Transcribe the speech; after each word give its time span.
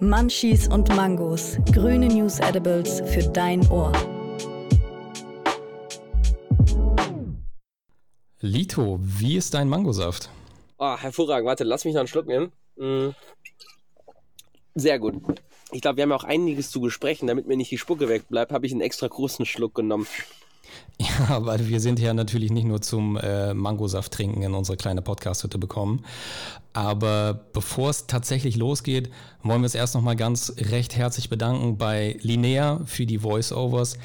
Munchies 0.00 0.68
und 0.68 0.94
Mangos. 0.94 1.58
Grüne 1.72 2.06
News 2.06 2.38
Edibles 2.38 3.02
für 3.06 3.22
dein 3.32 3.68
Ohr. 3.68 3.92
Lito, 8.40 9.00
wie 9.02 9.36
ist 9.36 9.54
dein 9.54 9.68
Mangosaft? 9.68 10.30
Oh, 10.78 10.96
hervorragend. 10.96 11.48
Warte, 11.48 11.64
lass 11.64 11.84
mich 11.84 11.94
noch 11.94 12.00
einen 12.02 12.08
Schluck 12.08 12.28
nehmen. 12.28 12.52
Mm. 12.76 13.08
Sehr 14.76 15.00
gut. 15.00 15.16
Ich 15.72 15.80
glaube, 15.80 15.96
wir 15.96 16.02
haben 16.02 16.10
ja 16.10 16.16
auch 16.16 16.24
einiges 16.24 16.70
zu 16.70 16.80
besprechen. 16.80 17.26
Damit 17.26 17.48
mir 17.48 17.56
nicht 17.56 17.72
die 17.72 17.78
Spucke 17.78 18.08
wegbleibt, 18.08 18.52
habe 18.52 18.66
ich 18.66 18.72
einen 18.72 18.82
extra 18.82 19.08
großen 19.08 19.46
Schluck 19.46 19.74
genommen. 19.74 20.06
Ja, 21.28 21.46
weil 21.46 21.68
wir 21.68 21.80
sind 21.80 22.00
ja 22.00 22.12
natürlich 22.12 22.50
nicht 22.50 22.66
nur 22.66 22.82
zum 22.82 23.16
äh, 23.16 23.54
Mangosaft 23.54 24.12
trinken 24.12 24.42
in 24.42 24.54
unsere 24.54 24.76
kleine 24.76 25.00
Podcast-Hütte 25.00 25.56
bekommen. 25.56 26.04
Aber 26.72 27.40
bevor 27.52 27.90
es 27.90 28.06
tatsächlich 28.08 28.56
losgeht, 28.56 29.10
wollen 29.44 29.62
wir 29.62 29.66
es 29.66 29.76
erst 29.76 29.94
nochmal 29.94 30.16
ganz 30.16 30.54
recht 30.58 30.96
herzlich 30.96 31.28
bedanken 31.28 31.78
bei 31.78 32.16
Linnea 32.20 32.80
für 32.84 33.06
die 33.06 33.22
Voiceovers, 33.22 33.96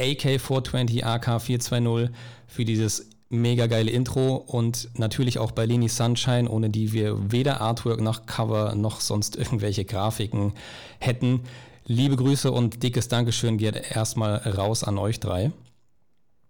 AK420, 0.00 1.04
AK420 1.04 2.10
für 2.46 2.64
dieses 2.64 3.06
mega 3.28 3.66
geile 3.66 3.90
Intro 3.90 4.34
und 4.34 4.88
natürlich 4.98 5.38
auch 5.38 5.52
bei 5.52 5.64
Leni 5.64 5.88
Sunshine, 5.88 6.48
ohne 6.48 6.68
die 6.68 6.92
wir 6.92 7.30
weder 7.30 7.60
Artwork 7.60 8.00
noch 8.00 8.26
Cover 8.26 8.74
noch 8.74 9.00
sonst 9.00 9.36
irgendwelche 9.36 9.84
Grafiken 9.84 10.52
hätten. 10.98 11.42
Liebe 11.86 12.16
Grüße 12.16 12.50
und 12.50 12.82
dickes 12.82 13.08
Dankeschön 13.08 13.56
geht 13.56 13.76
erstmal 13.92 14.36
raus 14.36 14.84
an 14.84 14.98
euch 14.98 15.20
drei. 15.20 15.52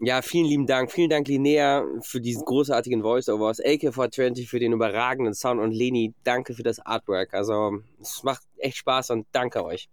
Ja, 0.03 0.23
vielen 0.23 0.47
lieben 0.47 0.67
Dank. 0.67 0.91
Vielen 0.91 1.11
Dank, 1.11 1.29
Linnea, 1.29 1.85
für 2.01 2.23
diesen 2.23 2.45
großartigen 2.47 3.03
Voice-Overs. 3.03 3.61
AK420 3.61 4.49
für 4.49 4.59
den 4.59 4.73
überragenden 4.73 5.35
Sound 5.35 5.61
und 5.61 5.73
Leni, 5.73 6.15
danke 6.25 6.55
für 6.55 6.63
das 6.63 6.81
Artwork. 6.81 7.35
Also, 7.35 7.81
es 8.01 8.23
macht 8.23 8.43
echt 8.57 8.79
Spaß 8.79 9.11
und 9.11 9.27
danke 9.33 9.63
euch. 9.63 9.91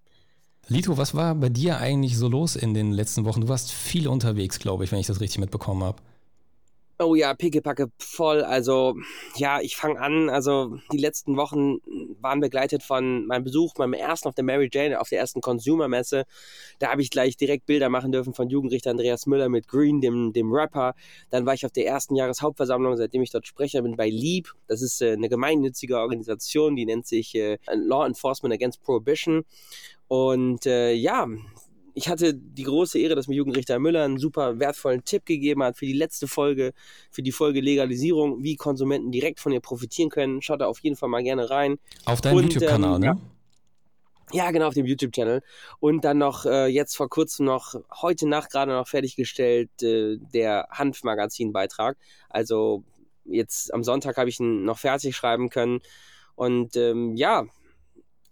Lito, 0.70 0.98
was 0.98 1.14
war 1.14 1.36
bei 1.36 1.50
dir 1.50 1.78
eigentlich 1.78 2.18
so 2.18 2.30
los 2.30 2.56
in 2.56 2.74
den 2.74 2.92
letzten 2.92 3.26
Wochen? 3.26 3.42
Du 3.42 3.50
warst 3.50 3.72
viel 3.72 4.08
unterwegs, 4.08 4.60
glaube 4.60 4.86
ich, 4.86 4.92
wenn 4.92 5.00
ich 5.00 5.08
das 5.08 5.20
richtig 5.20 5.40
mitbekommen 5.40 5.84
habe. 5.84 6.02
Oh 7.00 7.14
ja, 7.14 7.34
pickepacke 7.34 7.92
voll. 8.00 8.44
Also 8.44 8.96
ja, 9.36 9.62
ich 9.62 9.76
fange 9.76 10.00
an. 10.00 10.30
Also 10.30 10.80
die 10.92 10.98
letzten 10.98 11.38
Wochen 11.38 11.78
waren 12.22 12.40
begleitet 12.40 12.84
von 12.84 13.26
meinem 13.26 13.44
Besuch, 13.44 13.74
meinem 13.78 13.94
ersten 13.94 14.28
auf 14.28 14.36
der 14.36 14.44
Mary 14.44 14.70
Jane, 14.72 15.00
auf 15.00 15.10
der 15.10 15.20
ersten 15.20 15.42
Consumer-Messe. 15.42 16.26
Da 16.80 16.92
habe 16.92 17.02
ich 17.02 17.10
gleich 17.10 17.38
direkt 17.38 17.66
Bilder 17.66 17.90
machen 17.90 18.12
dürfen 18.12 18.34
von 18.34 18.50
Jugendrichter 18.50 18.92
Andreas 18.92 19.26
Müller 19.26 19.50
mit 19.50 19.68
Green, 19.68 20.02
dem, 20.02 20.34
dem 20.34 20.52
Rapper. 20.52 20.94
Dann 21.30 21.46
war 21.46 21.54
ich 21.54 21.66
auf 21.66 21.72
der 21.72 21.86
ersten 21.86 22.16
Jahreshauptversammlung, 22.16 22.98
seitdem 22.98 23.22
ich 23.22 23.32
dort 23.32 23.48
Sprecher 23.48 23.82
bin, 23.82 23.96
bei 23.96 24.10
LEAP. 24.10 24.48
Das 24.68 24.82
ist 24.82 25.02
äh, 25.02 25.14
eine 25.14 25.30
gemeinnützige 25.30 25.98
Organisation, 25.98 26.76
die 26.76 26.86
nennt 26.86 27.08
sich 27.08 27.36
äh, 27.36 27.58
Law 27.74 28.06
Enforcement 28.06 28.54
Against 28.54 28.82
Prohibition. 28.82 29.44
Und 30.08 30.66
äh, 30.66 30.94
ja, 30.94 31.28
ich 31.98 32.08
hatte 32.08 32.36
die 32.36 32.62
große 32.62 33.00
Ehre, 33.00 33.16
dass 33.16 33.28
mir 33.28 33.34
Jugendrichter 33.34 33.80
Müller 33.80 34.06
einen 34.06 34.20
super 34.20 34.60
wertvollen 34.60 35.04
Tipp 35.04 35.26
gegeben 35.26 35.64
hat 35.64 35.78
für 35.78 35.88
die 35.88 35.94
letzte 35.94 36.28
Folge, 36.28 36.74
für 37.10 37.24
die 37.24 37.32
Folge 37.32 37.60
Legalisierung, 37.60 38.44
wie 38.44 38.56
Konsumenten 38.56 39.12
direkt 39.12 39.40
von 39.40 39.52
ihr 39.52 39.62
profitieren 39.62 40.12
können. 40.12 40.44
Schaut 40.44 40.62
da 40.62 40.68
auf 40.68 40.78
jeden 40.82 40.96
Fall 40.96 41.10
mal 41.10 41.24
gerne 41.24 41.50
rein. 41.50 41.80
Auf 42.06 42.22
deinem 42.22 42.38
YouTube-Kanal, 42.38 42.96
ähm, 42.96 43.02
ne? 43.02 43.06
Ja. 43.08 43.18
Ja, 44.34 44.52
genau, 44.52 44.68
auf 44.68 44.76
dem 44.76 44.86
YouTube-Channel. 44.86 45.42
Und 45.80 46.04
dann 46.04 46.20
noch 46.20 46.46
äh, 46.46 46.68
jetzt 46.68 46.96
vor 46.96 47.10
kurzem 47.10 47.48
noch, 47.48 47.74
heute 48.02 48.28
Nacht 48.28 48.52
gerade 48.52 48.74
noch 48.74 48.88
fertiggestellt, 48.88 49.72
äh, 49.82 50.18
der 50.34 50.68
Hanf-Magazin-Beitrag. 50.70 51.98
Also 52.30 52.84
jetzt 53.26 53.74
am 53.74 53.84
Sonntag 53.84 54.18
habe 54.18 54.30
ich 54.30 54.40
ihn 54.40 54.66
noch 54.66 54.78
fertig 54.78 55.16
schreiben 55.16 55.50
können. 55.50 55.80
Und 56.36 56.76
ähm, 56.76 57.16
ja, 57.16 57.48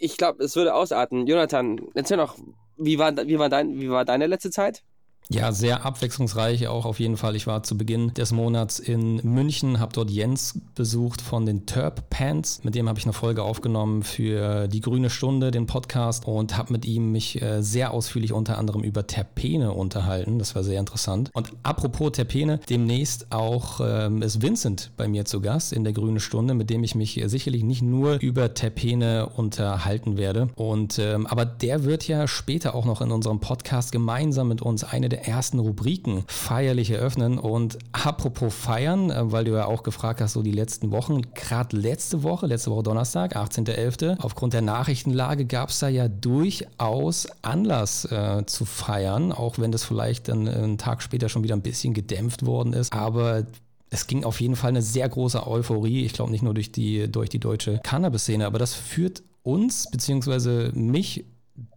ich 0.06 0.18
glaube, 0.18 0.44
es 0.44 0.56
würde 0.56 0.74
ausarten. 0.74 1.26
Jonathan, 1.28 1.82
erzähl 1.96 2.18
noch, 2.18 2.38
wie 2.78 3.00
war, 3.00 3.16
wie, 3.28 3.40
war 3.40 3.50
dein, 3.50 3.80
wie 3.80 3.90
war 3.90 4.06
deine 4.06 4.28
letzte 4.28 4.52
Zeit? 4.52 4.84
Ja, 5.30 5.52
sehr 5.52 5.86
abwechslungsreich 5.86 6.68
auch 6.68 6.86
auf 6.86 7.00
jeden 7.00 7.18
Fall. 7.18 7.36
Ich 7.36 7.48
war 7.48 7.64
zu 7.64 7.78
Beginn 7.78 8.14
des 8.14 8.32
Monats 8.32 8.78
in 8.80 9.16
München, 9.24 9.80
habe 9.80 9.92
dort 9.94 10.12
Jens 10.12 10.60
besucht 10.76 11.20
von 11.22 11.48
den 11.48 11.66
Terp 11.66 12.10
Pants. 12.12 12.64
Mit 12.64 12.76
dem 12.76 12.88
habe 12.88 13.00
ich 13.00 13.06
eine 13.06 13.14
Folge 13.14 13.42
aufgenommen 13.42 14.04
für 14.04 14.68
die 14.68 14.82
Grüne 14.82 15.10
Stunde, 15.10 15.50
den 15.50 15.66
Podcast 15.66 16.26
und 16.28 16.58
habe 16.58 16.74
mit 16.74 16.86
ihm 16.86 17.12
mich 17.12 17.42
äh, 17.42 17.64
sehr 17.64 17.92
ausführlich 17.92 18.34
unter 18.34 18.60
anderem 18.60 18.84
über 18.84 19.08
Terpene 19.08 19.72
unterhalten. 19.72 20.38
Das 20.38 20.54
war 20.54 20.64
sehr 20.64 20.80
interessant. 20.80 21.32
Und 21.34 21.52
apropos 21.64 22.12
Terpene, 22.12 22.60
demnächst 22.70 23.32
auch 23.32 23.82
ähm, 23.84 24.22
ist 24.22 24.44
Vincent 24.44 24.92
bei 24.96 25.08
mir 25.08 25.26
zu 25.26 25.42
Gast 25.42 25.74
in 25.74 25.84
der 25.84 25.94
Grüne 25.94 26.20
Stunde, 26.20 26.54
mit 26.54 26.70
dem 26.70 26.84
ich 26.84 26.94
mich 26.94 27.20
sicherlich 27.26 27.64
nicht 27.64 27.82
nur 27.82 28.22
über 28.22 28.54
Terpene 28.54 29.28
unterhalten 29.28 30.18
werde. 30.18 30.50
Und 30.56 31.00
ähm, 31.00 31.26
aber 31.26 31.46
der 31.46 31.84
wird 31.84 32.08
ja 32.08 32.28
später 32.28 32.76
auch 32.76 32.86
noch 32.86 33.02
in 33.02 33.12
unserem 33.12 33.40
Podcast 33.40 33.92
gemeinsam 33.92 34.50
mit 34.50 34.62
uns 34.62 34.84
eine 34.84 35.10
der 35.10 35.15
der 35.16 35.28
ersten 35.28 35.60
Rubriken 35.60 36.24
feierlich 36.28 36.92
eröffnen. 36.92 37.40
Und 37.40 37.78
apropos 37.94 38.54
feiern, 38.54 39.10
äh, 39.10 39.32
weil 39.32 39.46
du 39.46 39.54
ja 39.54 39.66
auch 39.66 39.84
gefragt 39.84 40.20
hast, 40.20 40.34
so 40.34 40.42
die 40.42 40.52
letzten 40.52 40.92
Wochen, 40.92 41.22
gerade 41.34 41.78
letzte 41.78 42.24
Woche, 42.24 42.48
letzte 42.48 42.72
Woche 42.72 42.84
Donnerstag, 42.84 43.36
18.11., 43.36 44.20
aufgrund 44.20 44.54
der 44.54 44.62
Nachrichtenlage 44.62 45.46
gab 45.46 45.70
es 45.70 45.80
da 45.80 45.88
ja 45.88 46.10
durchaus 46.10 47.28
Anlass 47.42 48.06
äh, 48.06 48.46
zu 48.46 48.66
feiern, 48.66 49.32
auch 49.32 49.58
wenn 49.58 49.72
das 49.72 49.86
vielleicht 49.86 50.28
dann 50.28 50.48
einen 50.48 50.78
Tag 50.78 51.02
später 51.02 51.30
schon 51.30 51.44
wieder 51.44 51.56
ein 51.56 51.62
bisschen 51.62 51.94
gedämpft 51.94 52.46
worden 52.46 52.74
ist. 52.74 52.92
Aber 52.92 53.46
es 53.90 54.08
ging 54.08 54.26
auf 54.26 54.42
jeden 54.42 54.58
Fall 54.58 54.70
eine 54.70 54.82
sehr 54.82 55.08
große 55.08 55.48
Euphorie. 55.48 56.04
Ich 56.04 56.14
glaube 56.14 56.32
nicht 56.32 56.44
nur 56.44 56.54
durch 56.54 56.72
die, 56.72 57.10
durch 57.10 57.30
die 57.30 57.40
deutsche 57.40 57.80
Cannabis-Szene, 57.84 58.46
aber 58.46 58.60
das 58.60 58.74
führt 58.74 59.24
uns 59.44 59.90
bzw. 59.90 60.72
mich 60.74 61.24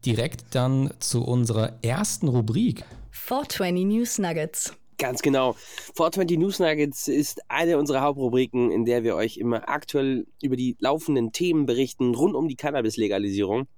direkt 0.04 0.56
dann 0.56 0.90
zu 0.98 1.22
unserer 1.24 1.74
ersten 1.82 2.26
Rubrik. 2.26 2.84
420 3.28 3.84
News 3.84 4.18
Nuggets. 4.18 4.72
Ganz 4.96 5.20
genau. 5.20 5.52
420 5.52 6.38
News 6.38 6.60
Nuggets 6.60 7.08
ist 7.08 7.42
eine 7.48 7.76
unserer 7.76 8.00
Hauptrubriken, 8.00 8.70
in 8.70 8.86
der 8.86 9.04
wir 9.04 9.16
euch 9.16 9.36
immer 9.36 9.68
aktuell 9.68 10.26
über 10.40 10.56
die 10.56 10.78
laufenden 10.80 11.30
Themen 11.30 11.66
berichten 11.66 12.14
rund 12.14 12.34
um 12.34 12.48
die 12.48 12.56
Cannabis-Legalisierung. 12.56 13.68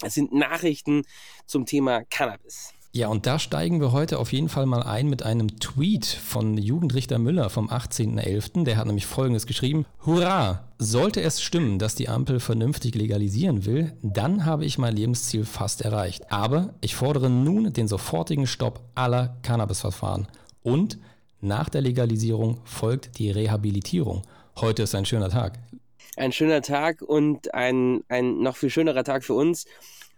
Es 0.00 0.14
sind 0.14 0.32
Nachrichten 0.32 1.02
zum 1.44 1.66
Thema 1.66 2.04
Cannabis. 2.04 2.72
Ja, 2.92 3.06
und 3.06 3.24
da 3.24 3.38
steigen 3.38 3.80
wir 3.80 3.92
heute 3.92 4.18
auf 4.18 4.32
jeden 4.32 4.48
Fall 4.48 4.66
mal 4.66 4.82
ein 4.82 5.08
mit 5.08 5.22
einem 5.22 5.60
Tweet 5.60 6.04
von 6.06 6.58
Jugendrichter 6.58 7.20
Müller 7.20 7.48
vom 7.48 7.70
18.11. 7.70 8.64
Der 8.64 8.76
hat 8.76 8.86
nämlich 8.86 9.06
Folgendes 9.06 9.46
geschrieben. 9.46 9.86
Hurra! 10.04 10.64
Sollte 10.78 11.20
es 11.22 11.40
stimmen, 11.40 11.78
dass 11.78 11.94
die 11.94 12.08
Ampel 12.08 12.40
vernünftig 12.40 12.96
legalisieren 12.96 13.64
will, 13.64 13.92
dann 14.02 14.44
habe 14.44 14.64
ich 14.64 14.76
mein 14.76 14.96
Lebensziel 14.96 15.44
fast 15.44 15.82
erreicht. 15.82 16.32
Aber 16.32 16.74
ich 16.80 16.96
fordere 16.96 17.30
nun 17.30 17.72
den 17.72 17.86
sofortigen 17.86 18.48
Stopp 18.48 18.80
aller 18.96 19.36
Cannabisverfahren. 19.42 20.26
Und 20.64 20.98
nach 21.40 21.68
der 21.68 21.82
Legalisierung 21.82 22.60
folgt 22.64 23.20
die 23.20 23.30
Rehabilitierung. 23.30 24.22
Heute 24.60 24.82
ist 24.82 24.96
ein 24.96 25.04
schöner 25.06 25.28
Tag. 25.28 25.60
Ein 26.16 26.32
schöner 26.32 26.60
Tag 26.60 27.02
und 27.02 27.54
ein, 27.54 28.02
ein 28.08 28.40
noch 28.42 28.56
viel 28.56 28.70
schönerer 28.70 29.04
Tag 29.04 29.22
für 29.22 29.34
uns 29.34 29.66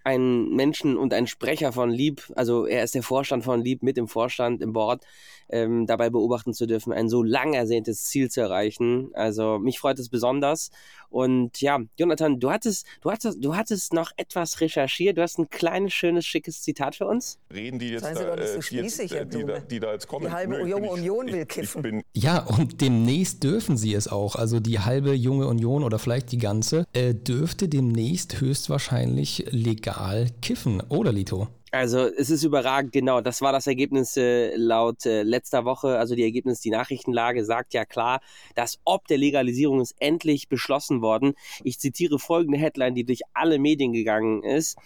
ein 0.05 0.51
Menschen 0.51 0.97
und 0.97 1.15
ein 1.15 1.27
Sprecher 1.27 1.73
von 1.73 1.91
Lieb, 1.91 2.33
also 2.37 2.67
er 2.67 2.85
ist 2.85 2.95
der 2.95 3.03
Vorstand 3.03 3.45
von 3.45 3.63
Lieb 3.63 3.83
mit 3.83 3.99
im 3.99 4.09
Vorstand 4.09 4.63
im 4.63 4.73
Board, 4.73 5.05
ähm, 5.53 5.87
dabei 5.87 6.11
beobachten 6.11 6.55
zu 6.55 6.67
dürfen, 6.67 6.93
ein 6.93 7.09
so 7.09 7.23
lang 7.23 7.53
ersehntes 7.53 8.05
Ziel 8.05 8.31
zu 8.31 8.41
erreichen. 8.41 9.11
Also 9.15 9.59
mich 9.59 9.79
freut 9.79 9.99
es 9.99 10.09
besonders. 10.09 10.71
Und 11.11 11.61
ja, 11.61 11.79
Jonathan, 11.99 12.41
du 12.41 12.51
hattest, 12.51 12.87
du 13.03 13.11
hattest, 13.11 13.45
du 13.45 13.55
hattest 13.55 13.93
noch 13.93 14.13
etwas 14.17 14.61
recherchiert. 14.63 15.19
Du 15.19 15.23
hast 15.23 15.39
ein 15.39 15.51
kleines, 15.51 15.93
schönes, 15.93 16.25
schickes 16.25 16.63
Zitat 16.63 16.97
für 16.97 17.07
uns. 17.07 17.39
Reden 17.53 17.79
die 17.79 17.91
jetzt, 17.91 18.05
da, 18.05 18.35
äh, 18.35 18.61
so 18.61 18.75
jetzt 18.75 18.99
äh, 18.99 19.27
die, 19.27 19.45
da, 19.45 19.59
die, 19.61 19.79
da, 19.79 19.93
jetzt 19.93 20.09
kommen? 20.09 20.27
Die 20.27 20.33
halbe 20.33 20.55
Nö, 20.55 20.67
junge 20.67 20.87
ich, 20.87 20.93
Union 20.93 21.27
will 21.27 21.45
kiffen. 21.45 22.03
ja, 22.15 22.39
und 22.39 22.81
demnächst 22.81 23.45
dürfen 23.45 23.77
sie 23.77 23.93
es 23.93 24.09
auch. 24.09 24.37
Also 24.37 24.59
die 24.59 24.81
halbe 24.81 25.13
junge 25.13 25.47
Union 25.47 25.85
oder 25.85 25.99
vielleicht 25.99 26.33
die 26.33 26.39
ganze 26.39 26.87
äh, 26.95 27.15
dürfte 27.15 27.69
demnächst 27.69 28.41
höchstwahrscheinlich 28.41 29.47
legal 29.51 30.29
kiffen, 30.41 30.81
oder 30.89 31.13
Lito? 31.13 31.49
Also 31.75 32.01
es 32.01 32.29
ist 32.29 32.45
überragend, 32.45 32.93
genau. 32.93 33.23
Das 33.23 33.41
war 33.41 33.51
das 33.51 33.67
Ergebnis 33.67 34.19
äh, 34.19 34.55
laut 34.57 35.07
äh, 35.07 35.23
letzter 35.23 35.65
Woche. 35.65 35.99
Also 35.99 36.15
die 36.15 36.23
Ergebnis, 36.23 36.61
die 36.61 36.69
Nachrichtenlage 36.69 37.47
sagt 37.47 37.73
ja 37.73 37.87
klar, 37.87 38.21
das 38.55 38.79
Ob 38.85 39.09
der 39.09 39.17
Legalisierung 39.17 39.81
ist 39.81 39.95
endlich 39.99 40.51
beschlossen 40.51 41.01
worden. 41.01 41.33
Ich 41.65 41.81
zitiere 41.81 42.19
folgende 42.19 42.59
Headline, 42.59 42.95
die 42.95 43.05
durch 43.05 43.23
alle 43.33 43.59
Medien 43.59 43.95
gegangen 43.95 44.43
ist. 44.43 44.77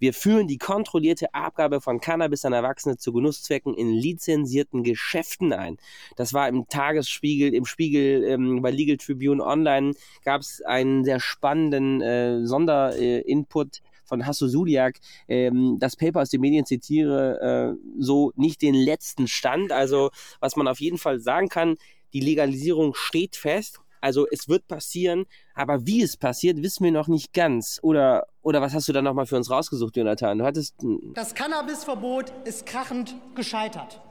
Wir 0.00 0.12
führen 0.12 0.48
die 0.48 0.58
kontrollierte 0.58 1.32
Abgabe 1.32 1.80
von 1.80 2.00
Cannabis 2.00 2.44
an 2.44 2.52
Erwachsene 2.52 2.96
zu 2.96 3.12
Genusszwecken 3.12 3.72
in 3.74 3.92
lizenzierten 3.92 4.82
Geschäften 4.82 5.52
ein. 5.52 5.76
Das 6.16 6.32
war 6.32 6.48
im 6.48 6.66
Tagesspiegel, 6.66 7.54
im 7.54 7.66
Spiegel, 7.66 8.24
ähm, 8.24 8.62
bei 8.62 8.72
Legal 8.72 8.96
Tribune 8.96 9.44
Online 9.44 9.92
gab 10.24 10.40
es 10.40 10.60
einen 10.62 11.04
sehr 11.04 11.20
spannenden 11.20 12.00
äh, 12.00 12.44
Sonderinput 12.44 13.80
von 14.12 14.26
Hasso 14.26 14.46
Suliak 14.46 14.98
ähm, 15.26 15.78
das 15.78 15.96
Paper 15.96 16.20
aus 16.20 16.28
den 16.28 16.42
Medien 16.42 16.66
zitiere, 16.66 17.76
äh, 17.78 17.98
so 17.98 18.32
nicht 18.36 18.60
den 18.60 18.74
letzten 18.74 19.26
Stand. 19.26 19.72
Also 19.72 20.10
was 20.38 20.54
man 20.54 20.68
auf 20.68 20.80
jeden 20.80 20.98
Fall 20.98 21.18
sagen 21.18 21.48
kann, 21.48 21.76
die 22.12 22.20
Legalisierung 22.20 22.92
steht 22.94 23.36
fest. 23.36 23.80
Also 24.02 24.26
es 24.30 24.48
wird 24.48 24.66
passieren, 24.68 25.24
aber 25.54 25.86
wie 25.86 26.02
es 26.02 26.18
passiert, 26.18 26.62
wissen 26.62 26.84
wir 26.84 26.92
noch 26.92 27.08
nicht 27.08 27.32
ganz. 27.32 27.78
Oder 27.82 28.26
Oder 28.42 28.60
was 28.60 28.74
hast 28.74 28.88
du 28.88 28.92
da 28.92 29.00
nochmal 29.00 29.24
für 29.26 29.36
uns 29.36 29.48
rausgesucht, 29.48 29.96
Jonathan? 29.96 30.38
Du 30.38 30.44
hattest. 30.44 30.74
Das 31.14 31.34
Cannabisverbot 31.34 32.34
ist 32.44 32.66
krachend 32.66 33.14
gescheitert. 33.34 34.02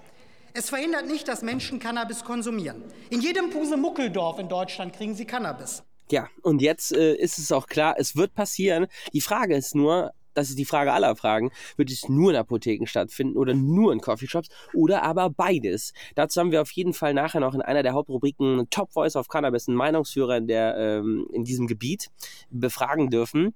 Es 0.53 0.69
verhindert 0.69 1.05
nicht, 1.07 1.27
dass 1.27 1.43
Menschen 1.43 1.79
Cannabis 1.79 2.23
konsumieren. 2.23 2.83
In 3.09 3.21
jedem 3.21 3.51
Pusemuckeldorf 3.51 4.39
in 4.39 4.49
Deutschland 4.49 4.93
kriegen 4.93 5.13
sie 5.13 5.25
Cannabis. 5.25 5.83
Ja, 6.11 6.27
und 6.41 6.61
jetzt 6.61 6.91
äh, 6.91 7.15
ist 7.15 7.39
es 7.39 7.53
auch 7.53 7.67
klar, 7.67 7.95
es 7.97 8.17
wird 8.17 8.33
passieren. 8.33 8.87
Die 9.13 9.21
Frage 9.21 9.55
ist 9.55 9.75
nur, 9.75 10.11
das 10.33 10.49
ist 10.49 10.59
die 10.59 10.65
Frage 10.65 10.91
aller 10.91 11.15
Fragen, 11.15 11.51
wird 11.77 11.89
es 11.89 12.09
nur 12.09 12.31
in 12.31 12.37
Apotheken 12.37 12.85
stattfinden 12.85 13.37
oder 13.37 13.53
nur 13.53 13.93
in 13.93 14.01
Coffeeshops 14.01 14.49
oder 14.73 15.03
aber 15.03 15.29
beides? 15.29 15.93
Dazu 16.15 16.41
haben 16.41 16.51
wir 16.51 16.61
auf 16.61 16.71
jeden 16.71 16.93
Fall 16.93 17.13
nachher 17.13 17.39
noch 17.39 17.53
in 17.53 17.61
einer 17.61 17.81
der 17.81 17.93
Hauptrubriken 17.93 18.69
Top 18.69 18.91
Voice 18.91 19.15
of 19.15 19.29
Cannabis, 19.29 19.69
einen 19.69 19.77
Meinungsführer 19.77 20.35
in, 20.35 20.47
der, 20.47 20.75
ähm, 20.77 21.27
in 21.31 21.45
diesem 21.45 21.65
Gebiet, 21.65 22.09
befragen 22.49 23.09
dürfen. 23.09 23.53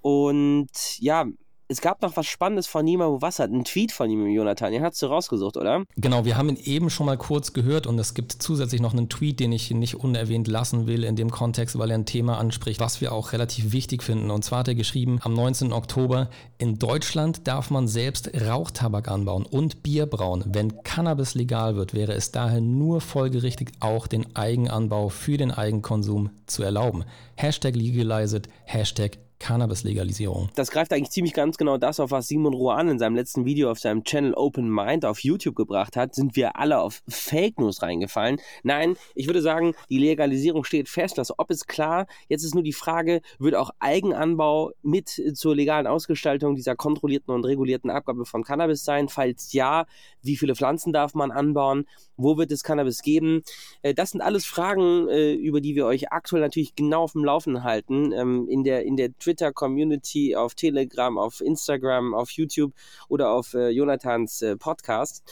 Und 0.00 1.00
ja, 1.00 1.26
es 1.68 1.80
gab 1.80 2.02
noch 2.02 2.16
was 2.16 2.26
Spannendes 2.26 2.66
von 2.66 2.84
Nima 2.84 3.08
Muwassat, 3.08 3.50
ein 3.50 3.64
Tweet 3.64 3.90
von 3.90 4.08
ihm, 4.08 4.26
Jonathan. 4.26 4.72
Den 4.72 4.82
hast 4.82 5.02
du 5.02 5.06
rausgesucht, 5.06 5.56
oder? 5.56 5.84
Genau, 5.96 6.24
wir 6.24 6.36
haben 6.36 6.48
ihn 6.48 6.56
eben 6.56 6.90
schon 6.90 7.06
mal 7.06 7.16
kurz 7.16 7.52
gehört 7.52 7.86
und 7.86 7.98
es 7.98 8.14
gibt 8.14 8.32
zusätzlich 8.32 8.80
noch 8.80 8.92
einen 8.92 9.08
Tweet, 9.08 9.40
den 9.40 9.52
ich 9.52 9.70
nicht 9.72 9.96
unerwähnt 9.96 10.46
lassen 10.46 10.86
will 10.86 11.02
in 11.02 11.16
dem 11.16 11.30
Kontext, 11.30 11.78
weil 11.78 11.90
er 11.90 11.98
ein 11.98 12.06
Thema 12.06 12.38
anspricht, 12.38 12.78
was 12.78 13.00
wir 13.00 13.12
auch 13.12 13.32
relativ 13.32 13.72
wichtig 13.72 14.02
finden. 14.02 14.30
Und 14.30 14.44
zwar 14.44 14.60
hat 14.60 14.68
er 14.68 14.74
geschrieben 14.74 15.18
am 15.22 15.34
19. 15.34 15.72
Oktober, 15.72 16.30
in 16.58 16.78
Deutschland 16.78 17.46
darf 17.48 17.70
man 17.70 17.88
selbst 17.88 18.30
Rauchtabak 18.40 19.08
anbauen 19.08 19.44
und 19.44 19.82
Bier 19.82 20.06
brauen. 20.06 20.44
Wenn 20.46 20.82
Cannabis 20.84 21.34
legal 21.34 21.74
wird, 21.76 21.94
wäre 21.94 22.12
es 22.12 22.30
daher 22.30 22.60
nur 22.60 23.00
folgerichtig, 23.00 23.72
auch 23.80 24.06
den 24.06 24.36
Eigenanbau 24.36 25.08
für 25.08 25.36
den 25.36 25.50
Eigenkonsum 25.50 26.30
zu 26.46 26.62
erlauben. 26.62 27.04
Hashtag 27.34 27.74
legalize 27.74 28.36
it, 28.36 28.48
Hashtag 28.64 29.18
Cannabis-Legalisierung. 29.38 30.48
Das 30.54 30.70
greift 30.70 30.92
eigentlich 30.92 31.10
ziemlich 31.10 31.34
ganz 31.34 31.56
genau 31.56 31.78
das 31.78 32.00
auf, 32.00 32.10
was 32.10 32.28
Simon 32.28 32.54
Rohan 32.54 32.88
in 32.88 32.98
seinem 32.98 33.16
letzten 33.16 33.44
Video 33.44 33.70
auf 33.70 33.78
seinem 33.78 34.04
Channel 34.04 34.34
Open 34.34 34.68
Mind 34.68 35.04
auf 35.04 35.20
YouTube 35.20 35.54
gebracht 35.54 35.96
hat. 35.96 36.14
Sind 36.14 36.36
wir 36.36 36.56
alle 36.56 36.80
auf 36.80 37.02
Fake 37.08 37.58
News 37.60 37.82
reingefallen? 37.82 38.40
Nein, 38.62 38.96
ich 39.14 39.26
würde 39.26 39.42
sagen, 39.42 39.74
die 39.90 39.98
Legalisierung 39.98 40.64
steht 40.64 40.88
fest. 40.88 41.18
Das 41.18 41.38
Ob 41.38 41.50
ist 41.50 41.68
klar. 41.68 42.06
Jetzt 42.28 42.44
ist 42.44 42.54
nur 42.54 42.64
die 42.64 42.72
Frage, 42.72 43.20
wird 43.38 43.54
auch 43.54 43.70
Eigenanbau 43.78 44.72
mit 44.82 45.08
zur 45.34 45.54
legalen 45.54 45.86
Ausgestaltung 45.86 46.54
dieser 46.54 46.76
kontrollierten 46.76 47.34
und 47.34 47.44
regulierten 47.44 47.90
Abgabe 47.90 48.24
von 48.24 48.42
Cannabis 48.42 48.84
sein? 48.84 49.08
Falls 49.08 49.52
ja, 49.52 49.86
wie 50.22 50.36
viele 50.36 50.54
Pflanzen 50.54 50.92
darf 50.92 51.14
man 51.14 51.30
anbauen? 51.30 51.86
Wo 52.16 52.38
wird 52.38 52.50
es 52.50 52.62
Cannabis 52.62 53.02
geben? 53.02 53.42
Äh, 53.82 53.94
das 53.94 54.10
sind 54.10 54.20
alles 54.20 54.46
Fragen, 54.46 55.08
äh, 55.08 55.34
über 55.34 55.60
die 55.60 55.76
wir 55.76 55.86
euch 55.86 56.12
aktuell 56.12 56.42
natürlich 56.42 56.74
genau 56.74 57.02
auf 57.02 57.12
dem 57.12 57.24
Laufenden 57.24 57.64
halten. 57.64 58.12
Ähm, 58.12 58.48
in 58.48 58.64
der, 58.64 58.84
in 58.84 58.96
der 58.96 59.16
Twitter-Community, 59.26 60.36
auf 60.36 60.54
Telegram, 60.54 61.18
auf 61.18 61.40
Instagram, 61.40 62.14
auf 62.14 62.30
YouTube 62.30 62.72
oder 63.08 63.30
auf 63.30 63.54
äh, 63.54 63.70
Jonathans 63.70 64.42
äh, 64.42 64.56
Podcast. 64.56 65.24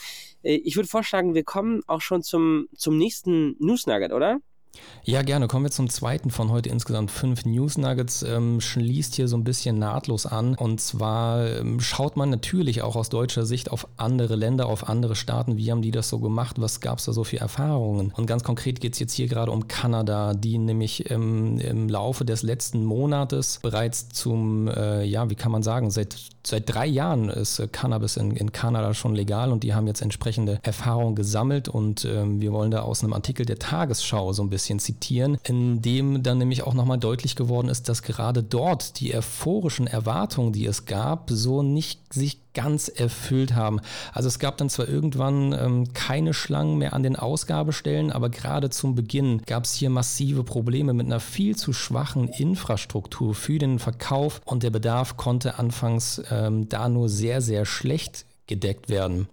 Äh, 0.42 0.56
ich 0.56 0.76
würde 0.76 0.88
vorschlagen, 0.88 1.34
wir 1.34 1.44
kommen 1.44 1.82
auch 1.86 2.00
schon 2.00 2.22
zum, 2.22 2.68
zum 2.76 2.98
nächsten 2.98 3.56
News 3.58 3.86
Nugget, 3.86 4.12
oder? 4.12 4.40
Ja, 5.04 5.22
gerne. 5.22 5.48
Kommen 5.48 5.66
wir 5.66 5.70
zum 5.70 5.90
zweiten 5.90 6.30
von 6.30 6.50
heute 6.50 6.70
insgesamt 6.70 7.10
fünf 7.10 7.44
News 7.44 7.76
Nuggets. 7.76 8.22
Ähm, 8.22 8.60
schließt 8.60 9.14
hier 9.14 9.28
so 9.28 9.36
ein 9.36 9.44
bisschen 9.44 9.78
nahtlos 9.78 10.24
an. 10.24 10.54
Und 10.54 10.80
zwar 10.80 11.46
ähm, 11.46 11.80
schaut 11.80 12.16
man 12.16 12.30
natürlich 12.30 12.82
auch 12.82 12.96
aus 12.96 13.10
deutscher 13.10 13.44
Sicht 13.44 13.70
auf 13.70 13.86
andere 13.96 14.34
Länder, 14.34 14.66
auf 14.66 14.88
andere 14.88 15.14
Staaten. 15.14 15.56
Wie 15.58 15.70
haben 15.70 15.82
die 15.82 15.90
das 15.90 16.08
so 16.08 16.20
gemacht? 16.20 16.56
Was 16.58 16.80
gab 16.80 16.98
es 16.98 17.04
da 17.04 17.12
so 17.12 17.22
für 17.24 17.38
Erfahrungen? 17.38 18.12
Und 18.16 18.26
ganz 18.26 18.44
konkret 18.44 18.80
geht 18.80 18.94
es 18.94 18.98
jetzt 18.98 19.12
hier 19.12 19.28
gerade 19.28 19.52
um 19.52 19.68
Kanada, 19.68 20.32
die 20.32 20.56
nämlich 20.56 21.10
ähm, 21.10 21.58
im 21.58 21.88
Laufe 21.88 22.24
des 22.24 22.42
letzten 22.42 22.84
Monates 22.84 23.58
bereits 23.62 24.08
zum, 24.08 24.68
äh, 24.68 25.04
ja, 25.04 25.28
wie 25.28 25.34
kann 25.34 25.52
man 25.52 25.62
sagen, 25.62 25.90
seit, 25.90 26.16
seit 26.46 26.72
drei 26.72 26.86
Jahren 26.86 27.28
ist 27.28 27.58
äh, 27.58 27.68
Cannabis 27.68 28.16
in, 28.16 28.32
in 28.32 28.52
Kanada 28.52 28.92
schon 28.92 29.14
legal 29.14 29.52
und 29.52 29.62
die 29.62 29.74
haben 29.74 29.86
jetzt 29.86 30.02
entsprechende 30.02 30.58
Erfahrungen 30.62 31.14
gesammelt. 31.14 31.68
Und 31.68 32.04
ähm, 32.04 32.40
wir 32.40 32.52
wollen 32.52 32.70
da 32.70 32.80
aus 32.80 33.02
einem 33.02 33.12
Artikel 33.12 33.46
der 33.46 33.58
Tagesschau 33.58 34.32
so 34.32 34.42
ein 34.42 34.50
bisschen 34.50 34.64
bisschen 34.64 34.78
zitieren, 34.78 35.38
in 35.44 35.82
dem 35.82 36.22
dann 36.22 36.38
nämlich 36.38 36.62
auch 36.62 36.74
nochmal 36.74 36.98
deutlich 36.98 37.36
geworden 37.36 37.68
ist, 37.68 37.88
dass 37.88 38.02
gerade 38.02 38.42
dort 38.42 39.00
die 39.00 39.14
euphorischen 39.14 39.86
Erwartungen, 39.86 40.52
die 40.52 40.66
es 40.66 40.86
gab, 40.86 41.30
so 41.30 41.62
nicht 41.62 42.12
sich 42.12 42.43
ganz 42.54 42.88
erfüllt 42.88 43.54
haben. 43.54 43.80
Also 44.12 44.28
es 44.28 44.38
gab 44.38 44.56
dann 44.56 44.70
zwar 44.70 44.88
irgendwann 44.88 45.52
ähm, 45.52 45.92
keine 45.92 46.32
Schlangen 46.32 46.78
mehr 46.78 46.94
an 46.94 47.02
den 47.02 47.16
Ausgabestellen, 47.16 48.10
aber 48.10 48.30
gerade 48.30 48.70
zum 48.70 48.94
Beginn 48.94 49.42
gab 49.46 49.64
es 49.64 49.74
hier 49.74 49.90
massive 49.90 50.44
Probleme 50.44 50.94
mit 50.94 51.06
einer 51.06 51.20
viel 51.20 51.56
zu 51.56 51.72
schwachen 51.72 52.28
Infrastruktur 52.28 53.34
für 53.34 53.58
den 53.58 53.78
Verkauf 53.78 54.40
und 54.44 54.62
der 54.62 54.70
Bedarf 54.70 55.16
konnte 55.16 55.58
anfangs 55.58 56.22
ähm, 56.30 56.68
da 56.68 56.88
nur 56.88 57.08
sehr, 57.08 57.40
sehr 57.40 57.66
schlecht 57.66 58.24
gedeckt 58.46 58.88
werden. 58.88 59.28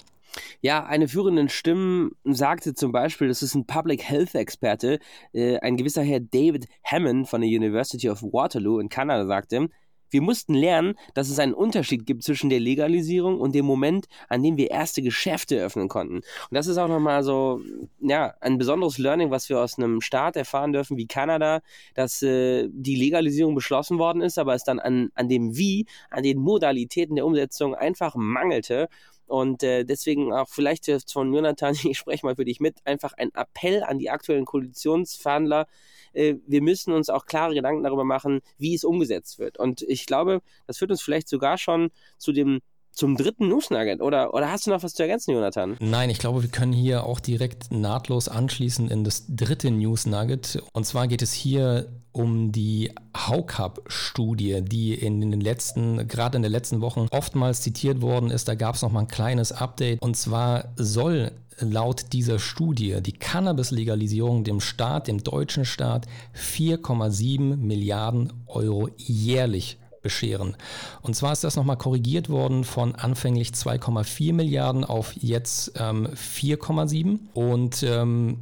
Ja, 0.61 0.85
eine 0.85 1.07
führenden 1.07 1.49
Stimme 1.49 2.11
sagte 2.23 2.73
zum 2.73 2.91
Beispiel, 2.91 3.27
das 3.27 3.43
ist 3.43 3.55
ein 3.55 3.65
Public 3.65 4.03
Health 4.03 4.35
Experte, 4.35 4.99
äh, 5.33 5.57
ein 5.59 5.75
gewisser 5.75 6.03
Herr 6.03 6.19
David 6.19 6.67
Hammond 6.83 7.27
von 7.27 7.41
der 7.41 7.49
University 7.49 8.09
of 8.09 8.23
Waterloo 8.23 8.79
in 8.79 8.89
Kanada 8.89 9.25
sagte, 9.25 9.69
wir 10.11 10.21
mussten 10.21 10.53
lernen, 10.53 10.95
dass 11.13 11.29
es 11.29 11.39
einen 11.39 11.53
Unterschied 11.53 12.05
gibt 12.05 12.23
zwischen 12.23 12.49
der 12.49 12.59
Legalisierung 12.59 13.39
und 13.39 13.55
dem 13.55 13.65
Moment, 13.65 14.07
an 14.29 14.43
dem 14.43 14.57
wir 14.57 14.69
erste 14.69 15.01
Geschäfte 15.01 15.57
öffnen 15.57 15.87
konnten. 15.87 16.17
Und 16.17 16.23
das 16.51 16.67
ist 16.67 16.77
auch 16.77 16.87
nochmal 16.87 17.23
so, 17.23 17.61
ja, 17.99 18.35
ein 18.41 18.57
besonderes 18.57 18.97
Learning, 18.97 19.31
was 19.31 19.49
wir 19.49 19.59
aus 19.59 19.77
einem 19.77 20.01
Staat 20.01 20.35
erfahren 20.35 20.73
dürfen 20.73 20.97
wie 20.97 21.07
Kanada, 21.07 21.61
dass 21.95 22.21
äh, 22.21 22.67
die 22.71 22.95
Legalisierung 22.95 23.55
beschlossen 23.55 23.97
worden 23.97 24.21
ist, 24.21 24.37
aber 24.37 24.53
es 24.53 24.63
dann 24.63 24.79
an, 24.79 25.09
an 25.15 25.29
dem 25.29 25.57
Wie, 25.57 25.85
an 26.09 26.23
den 26.23 26.37
Modalitäten 26.37 27.15
der 27.15 27.25
Umsetzung 27.25 27.73
einfach 27.73 28.15
mangelte. 28.15 28.89
Und 29.31 29.63
äh, 29.63 29.85
deswegen 29.85 30.33
auch 30.33 30.49
vielleicht 30.49 30.91
von 31.09 31.33
Jonathan, 31.33 31.73
ich 31.83 31.97
spreche 31.97 32.25
mal 32.25 32.35
für 32.35 32.43
dich 32.43 32.59
mit, 32.59 32.85
einfach 32.85 33.13
ein 33.13 33.33
Appell 33.33 33.81
an 33.81 33.97
die 33.97 34.09
aktuellen 34.09 34.43
Koalitionsverhandler. 34.43 35.67
Äh, 36.13 36.35
wir 36.47 36.61
müssen 36.61 36.93
uns 36.93 37.09
auch 37.09 37.25
klare 37.25 37.53
Gedanken 37.53 37.83
darüber 37.83 38.03
machen, 38.03 38.41
wie 38.57 38.75
es 38.75 38.83
umgesetzt 38.83 39.39
wird. 39.39 39.57
Und 39.57 39.81
ich 39.83 40.05
glaube, 40.05 40.41
das 40.67 40.77
führt 40.77 40.91
uns 40.91 41.01
vielleicht 41.01 41.27
sogar 41.27 41.57
schon 41.57 41.91
zu 42.17 42.31
dem 42.31 42.61
zum 42.93 43.15
dritten 43.15 43.47
News 43.47 43.69
Nugget. 43.69 44.01
Oder, 44.01 44.33
oder 44.33 44.51
hast 44.51 44.67
du 44.67 44.69
noch 44.69 44.83
was 44.83 44.93
zu 44.93 45.03
ergänzen, 45.03 45.31
Jonathan? 45.31 45.77
Nein, 45.79 46.09
ich 46.09 46.19
glaube, 46.19 46.41
wir 46.41 46.49
können 46.49 46.73
hier 46.73 47.05
auch 47.05 47.19
direkt 47.19 47.71
nahtlos 47.71 48.27
anschließen 48.27 48.89
in 48.89 49.03
das 49.03 49.25
dritte 49.27 49.71
News 49.71 50.05
Nugget. 50.05 50.61
Und 50.73 50.85
zwar 50.85 51.07
geht 51.07 51.21
es 51.21 51.33
hier 51.33 51.87
um 52.11 52.51
die 52.51 52.91
Haukap-Studie, 53.15 54.61
die 54.61 54.93
in 54.93 55.21
den 55.21 55.39
letzten, 55.39 56.07
gerade 56.07 56.35
in 56.35 56.43
den 56.43 56.51
letzten 56.51 56.81
Wochen 56.81 57.07
oftmals 57.11 57.61
zitiert 57.61 58.01
worden 58.01 58.29
ist. 58.29 58.47
Da 58.47 58.55
gab 58.55 58.75
es 58.75 58.81
noch 58.81 58.91
mal 58.91 59.01
ein 59.01 59.07
kleines 59.07 59.51
Update. 59.51 60.01
Und 60.01 60.17
zwar 60.17 60.73
soll 60.75 61.31
laut 61.61 62.13
dieser 62.13 62.39
Studie 62.39 63.01
die 63.01 63.13
Cannabis-Legalisierung 63.13 64.43
dem 64.43 64.59
Staat, 64.59 65.07
dem 65.07 65.23
deutschen 65.23 65.65
Staat, 65.65 66.07
4,7 66.35 67.57
Milliarden 67.57 68.33
Euro 68.47 68.89
jährlich 68.97 69.77
bescheren. 70.01 70.57
Und 71.01 71.15
zwar 71.15 71.33
ist 71.33 71.43
das 71.43 71.55
nochmal 71.55 71.77
korrigiert 71.77 72.29
worden 72.29 72.63
von 72.63 72.95
anfänglich 72.95 73.51
2,4 73.51 74.33
Milliarden 74.33 74.83
auf 74.83 75.13
jetzt 75.13 75.73
ähm, 75.77 76.07
4,7. 76.07 77.19
Und 77.33 77.83
ähm, 77.83 78.39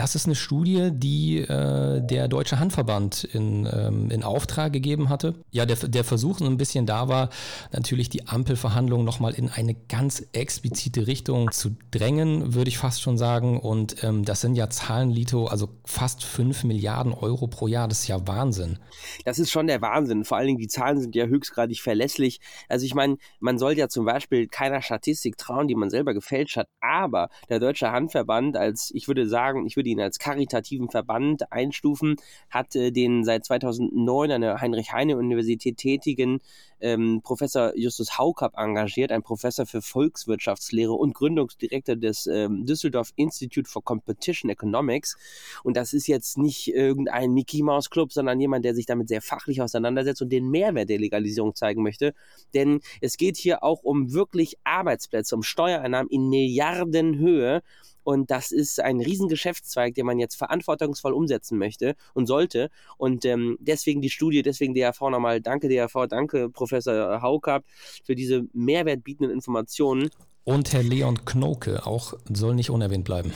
das 0.00 0.14
ist 0.14 0.24
eine 0.24 0.34
Studie, 0.34 0.88
die 0.94 1.40
äh, 1.40 2.00
der 2.00 2.26
Deutsche 2.26 2.58
Handverband 2.58 3.22
in, 3.22 3.68
ähm, 3.70 4.10
in 4.10 4.22
Auftrag 4.22 4.72
gegeben 4.72 5.10
hatte. 5.10 5.34
Ja, 5.50 5.66
der, 5.66 5.76
der 5.76 6.04
Versuch 6.04 6.40
ein 6.40 6.56
bisschen 6.56 6.86
da 6.86 7.08
war, 7.08 7.28
natürlich 7.70 8.08
die 8.08 8.26
Ampelverhandlungen 8.26 9.04
nochmal 9.04 9.34
in 9.34 9.50
eine 9.50 9.74
ganz 9.74 10.26
explizite 10.32 11.06
Richtung 11.06 11.50
zu 11.50 11.76
drängen, 11.90 12.54
würde 12.54 12.70
ich 12.70 12.78
fast 12.78 13.02
schon 13.02 13.18
sagen. 13.18 13.60
Und 13.60 14.02
ähm, 14.02 14.24
das 14.24 14.40
sind 14.40 14.54
ja 14.54 14.70
Zahlen, 14.70 15.10
Lito, 15.10 15.48
also 15.48 15.68
fast 15.84 16.24
5 16.24 16.64
Milliarden 16.64 17.12
Euro 17.12 17.46
pro 17.46 17.66
Jahr. 17.66 17.86
Das 17.86 18.00
ist 18.00 18.08
ja 18.08 18.26
Wahnsinn. 18.26 18.78
Das 19.26 19.38
ist 19.38 19.50
schon 19.50 19.66
der 19.66 19.82
Wahnsinn. 19.82 20.24
Vor 20.24 20.38
allen 20.38 20.46
Dingen, 20.46 20.60
die 20.60 20.68
Zahlen 20.68 20.98
sind 20.98 21.14
ja 21.14 21.26
höchstgradig 21.26 21.82
verlässlich. 21.82 22.40
Also 22.70 22.86
ich 22.86 22.94
meine, 22.94 23.18
man 23.38 23.58
soll 23.58 23.76
ja 23.76 23.90
zum 23.90 24.06
Beispiel 24.06 24.48
keiner 24.48 24.80
Statistik 24.80 25.36
trauen, 25.36 25.68
die 25.68 25.74
man 25.74 25.90
selber 25.90 26.14
gefälscht 26.14 26.56
hat. 26.56 26.68
Aber 26.80 27.28
der 27.50 27.60
Deutsche 27.60 27.92
Handverband 27.92 28.56
als, 28.56 28.90
ich 28.94 29.08
würde 29.08 29.28
sagen, 29.28 29.66
ich 29.66 29.76
würde 29.76 29.89
ihn 29.90 30.00
als 30.00 30.18
karitativen 30.18 30.88
Verband 30.88 31.52
einstufen, 31.52 32.16
hat 32.50 32.74
äh, 32.76 32.90
den 32.90 33.24
seit 33.24 33.44
2009 33.44 34.30
an 34.30 34.40
der 34.40 34.60
Heinrich-Heine-Universität 34.60 35.76
tätigen 35.76 36.40
ähm, 36.80 37.20
Professor 37.22 37.76
Justus 37.76 38.18
Haukap 38.18 38.56
engagiert, 38.56 39.12
ein 39.12 39.22
Professor 39.22 39.66
für 39.66 39.82
Volkswirtschaftslehre 39.82 40.92
und 40.92 41.14
Gründungsdirektor 41.14 41.96
des 41.96 42.26
ähm, 42.26 42.64
Düsseldorf 42.66 43.12
Institute 43.16 43.68
for 43.68 43.84
Competition 43.84 44.50
Economics. 44.50 45.16
Und 45.62 45.76
das 45.76 45.92
ist 45.92 46.06
jetzt 46.06 46.38
nicht 46.38 46.68
irgendein 46.68 47.32
Mickey 47.32 47.62
Mouse 47.62 47.90
Club, 47.90 48.12
sondern 48.12 48.40
jemand, 48.40 48.64
der 48.64 48.74
sich 48.74 48.86
damit 48.86 49.08
sehr 49.08 49.22
fachlich 49.22 49.62
auseinandersetzt 49.62 50.22
und 50.22 50.30
den 50.30 50.50
Mehrwert 50.50 50.88
der 50.88 50.98
Legalisierung 50.98 51.54
zeigen 51.54 51.82
möchte. 51.82 52.14
Denn 52.54 52.80
es 53.00 53.16
geht 53.16 53.36
hier 53.36 53.62
auch 53.62 53.82
um 53.82 54.12
wirklich 54.12 54.56
Arbeitsplätze, 54.64 55.34
um 55.34 55.42
Steuereinnahmen 55.42 56.10
in 56.10 56.28
Milliardenhöhe 56.28 57.62
Und 58.02 58.30
das 58.30 58.50
ist 58.52 58.80
ein 58.80 59.00
Riesengeschäftszweig, 59.00 59.94
den 59.94 60.06
man 60.06 60.18
jetzt 60.18 60.36
verantwortungsvoll 60.36 61.12
umsetzen 61.12 61.58
möchte 61.58 61.94
und 62.14 62.26
sollte. 62.26 62.70
Und 62.96 63.24
ähm, 63.24 63.56
deswegen 63.60 64.00
die 64.00 64.10
Studie, 64.10 64.42
deswegen 64.42 64.74
DRV 64.74 65.00
nochmal, 65.10 65.40
danke 65.40 65.68
DRV, 65.68 66.06
danke 66.08 66.48
Professor 66.50 67.22
Haukap 67.22 67.64
für 68.04 68.14
diese 68.14 68.44
mehrwertbietenden 68.52 69.34
Informationen. 69.34 70.10
Und 70.44 70.72
Herr 70.72 70.82
Leon 70.82 71.24
Knoke 71.24 71.86
auch 71.86 72.14
soll 72.32 72.54
nicht 72.54 72.70
unerwähnt 72.70 73.04
bleiben 73.04 73.32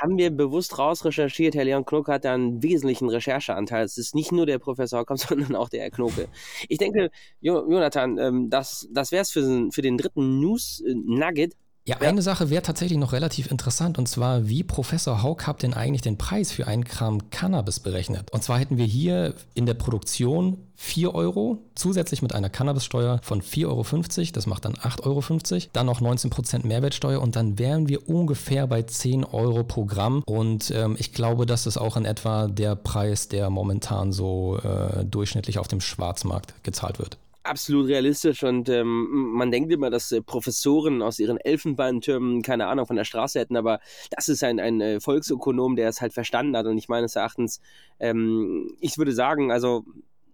haben 0.00 0.18
wir 0.18 0.30
bewusst 0.30 0.78
rausrecherchiert. 0.78 1.54
Herr 1.54 1.64
Leon 1.64 1.84
Knoke 1.84 2.12
hat 2.12 2.24
da 2.24 2.34
einen 2.34 2.62
wesentlichen 2.62 3.08
Rechercheanteil. 3.08 3.84
Es 3.84 3.98
ist 3.98 4.14
nicht 4.14 4.32
nur 4.32 4.46
der 4.46 4.58
Professor 4.58 5.00
Hockam, 5.00 5.16
sondern 5.16 5.56
auch 5.56 5.68
der 5.68 5.82
Herr 5.82 5.90
Knoke. 5.90 6.28
Ich 6.68 6.78
denke, 6.78 7.10
Jonathan, 7.40 8.18
ähm, 8.18 8.50
das, 8.50 8.88
das 8.92 9.12
wäre 9.12 9.22
es 9.22 9.30
für, 9.30 9.68
für 9.70 9.82
den 9.82 9.96
dritten 9.96 10.40
News-Nugget. 10.40 11.54
Ja, 11.88 11.98
eine 11.98 12.20
Sache 12.20 12.50
wäre 12.50 12.62
tatsächlich 12.62 12.98
noch 12.98 13.12
relativ 13.12 13.48
interessant 13.48 13.96
und 13.96 14.08
zwar, 14.08 14.48
wie 14.48 14.64
Professor 14.64 15.22
Hauk 15.22 15.46
denn 15.62 15.72
eigentlich 15.72 16.02
den 16.02 16.18
Preis 16.18 16.50
für 16.50 16.66
ein 16.66 16.82
Gramm 16.82 17.30
Cannabis 17.30 17.78
berechnet. 17.78 18.32
Und 18.32 18.42
zwar 18.42 18.58
hätten 18.58 18.76
wir 18.76 18.86
hier 18.86 19.34
in 19.54 19.66
der 19.66 19.74
Produktion 19.74 20.58
4 20.74 21.14
Euro, 21.14 21.58
zusätzlich 21.76 22.22
mit 22.22 22.34
einer 22.34 22.50
Cannabissteuer 22.50 23.20
von 23.22 23.40
4,50 23.40 23.66
Euro, 23.68 24.32
das 24.32 24.46
macht 24.46 24.64
dann 24.64 24.74
8,50 24.74 25.52
Euro, 25.52 25.62
dann 25.72 25.86
noch 25.86 26.00
19% 26.00 26.66
Mehrwertsteuer 26.66 27.22
und 27.22 27.36
dann 27.36 27.56
wären 27.56 27.88
wir 27.88 28.08
ungefähr 28.08 28.66
bei 28.66 28.82
10 28.82 29.24
Euro 29.24 29.62
pro 29.62 29.84
Gramm. 29.84 30.24
Und 30.26 30.72
ähm, 30.72 30.96
ich 30.98 31.12
glaube, 31.12 31.46
das 31.46 31.68
ist 31.68 31.76
auch 31.76 31.96
in 31.96 32.04
etwa 32.04 32.48
der 32.48 32.74
Preis, 32.74 33.28
der 33.28 33.48
momentan 33.48 34.10
so 34.10 34.58
äh, 34.58 35.04
durchschnittlich 35.04 35.60
auf 35.60 35.68
dem 35.68 35.80
Schwarzmarkt 35.80 36.64
gezahlt 36.64 36.98
wird 36.98 37.16
absolut 37.48 37.88
realistisch 37.88 38.42
und 38.42 38.68
ähm, 38.68 39.32
man 39.32 39.50
denkt 39.50 39.72
immer, 39.72 39.90
dass 39.90 40.12
äh, 40.12 40.22
Professoren 40.22 41.02
aus 41.02 41.18
ihren 41.18 41.38
Elfenbeintürmen 41.38 42.42
keine 42.42 42.66
Ahnung 42.66 42.86
von 42.86 42.96
der 42.96 43.04
Straße 43.04 43.38
hätten, 43.38 43.56
aber 43.56 43.80
das 44.10 44.28
ist 44.28 44.42
ein, 44.44 44.60
ein 44.60 44.80
äh, 44.80 45.00
Volksökonom, 45.00 45.76
der 45.76 45.88
es 45.88 46.00
halt 46.00 46.12
verstanden 46.12 46.56
hat 46.56 46.66
und 46.66 46.78
ich 46.78 46.88
meines 46.88 47.16
Erachtens, 47.16 47.60
ähm, 48.00 48.76
ich 48.80 48.98
würde 48.98 49.12
sagen, 49.12 49.50
also 49.50 49.84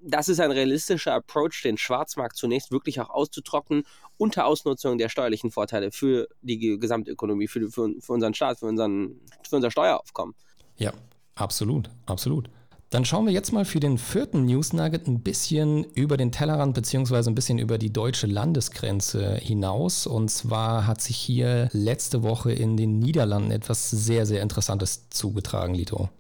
das 0.02 0.28
ist 0.28 0.40
ein 0.40 0.50
realistischer 0.50 1.14
Approach, 1.14 1.62
den 1.62 1.78
Schwarzmarkt 1.78 2.36
zunächst 2.36 2.72
wirklich 2.72 3.00
auch 3.00 3.10
auszutrocknen, 3.10 3.84
unter 4.16 4.46
Ausnutzung 4.46 4.98
der 4.98 5.08
steuerlichen 5.08 5.50
Vorteile 5.50 5.92
für 5.92 6.28
die 6.42 6.78
Gesamtökonomie, 6.78 7.46
für, 7.48 7.70
für, 7.70 7.90
für 8.00 8.12
unseren 8.12 8.34
Staat, 8.34 8.58
für, 8.58 8.66
unseren, 8.66 9.20
für 9.48 9.56
unser 9.56 9.70
Steueraufkommen. 9.70 10.34
Ja, 10.76 10.92
absolut, 11.36 11.88
absolut. 12.06 12.50
Dann 12.92 13.06
schauen 13.06 13.24
wir 13.24 13.32
jetzt 13.32 13.52
mal 13.52 13.64
für 13.64 13.80
den 13.80 13.96
vierten 13.96 14.44
News 14.44 14.74
Nugget 14.74 15.06
ein 15.08 15.22
bisschen 15.22 15.84
über 15.94 16.18
den 16.18 16.30
Tellerrand 16.30 16.74
beziehungsweise 16.74 17.30
ein 17.30 17.34
bisschen 17.34 17.58
über 17.58 17.78
die 17.78 17.90
deutsche 17.90 18.26
Landesgrenze 18.26 19.36
hinaus. 19.36 20.06
Und 20.06 20.30
zwar 20.30 20.86
hat 20.86 21.00
sich 21.00 21.16
hier 21.16 21.70
letzte 21.72 22.22
Woche 22.22 22.52
in 22.52 22.76
den 22.76 22.98
Niederlanden 22.98 23.50
etwas 23.50 23.88
sehr, 23.88 24.26
sehr 24.26 24.42
Interessantes 24.42 25.08
zugetragen, 25.08 25.74
Lito. 25.74 26.10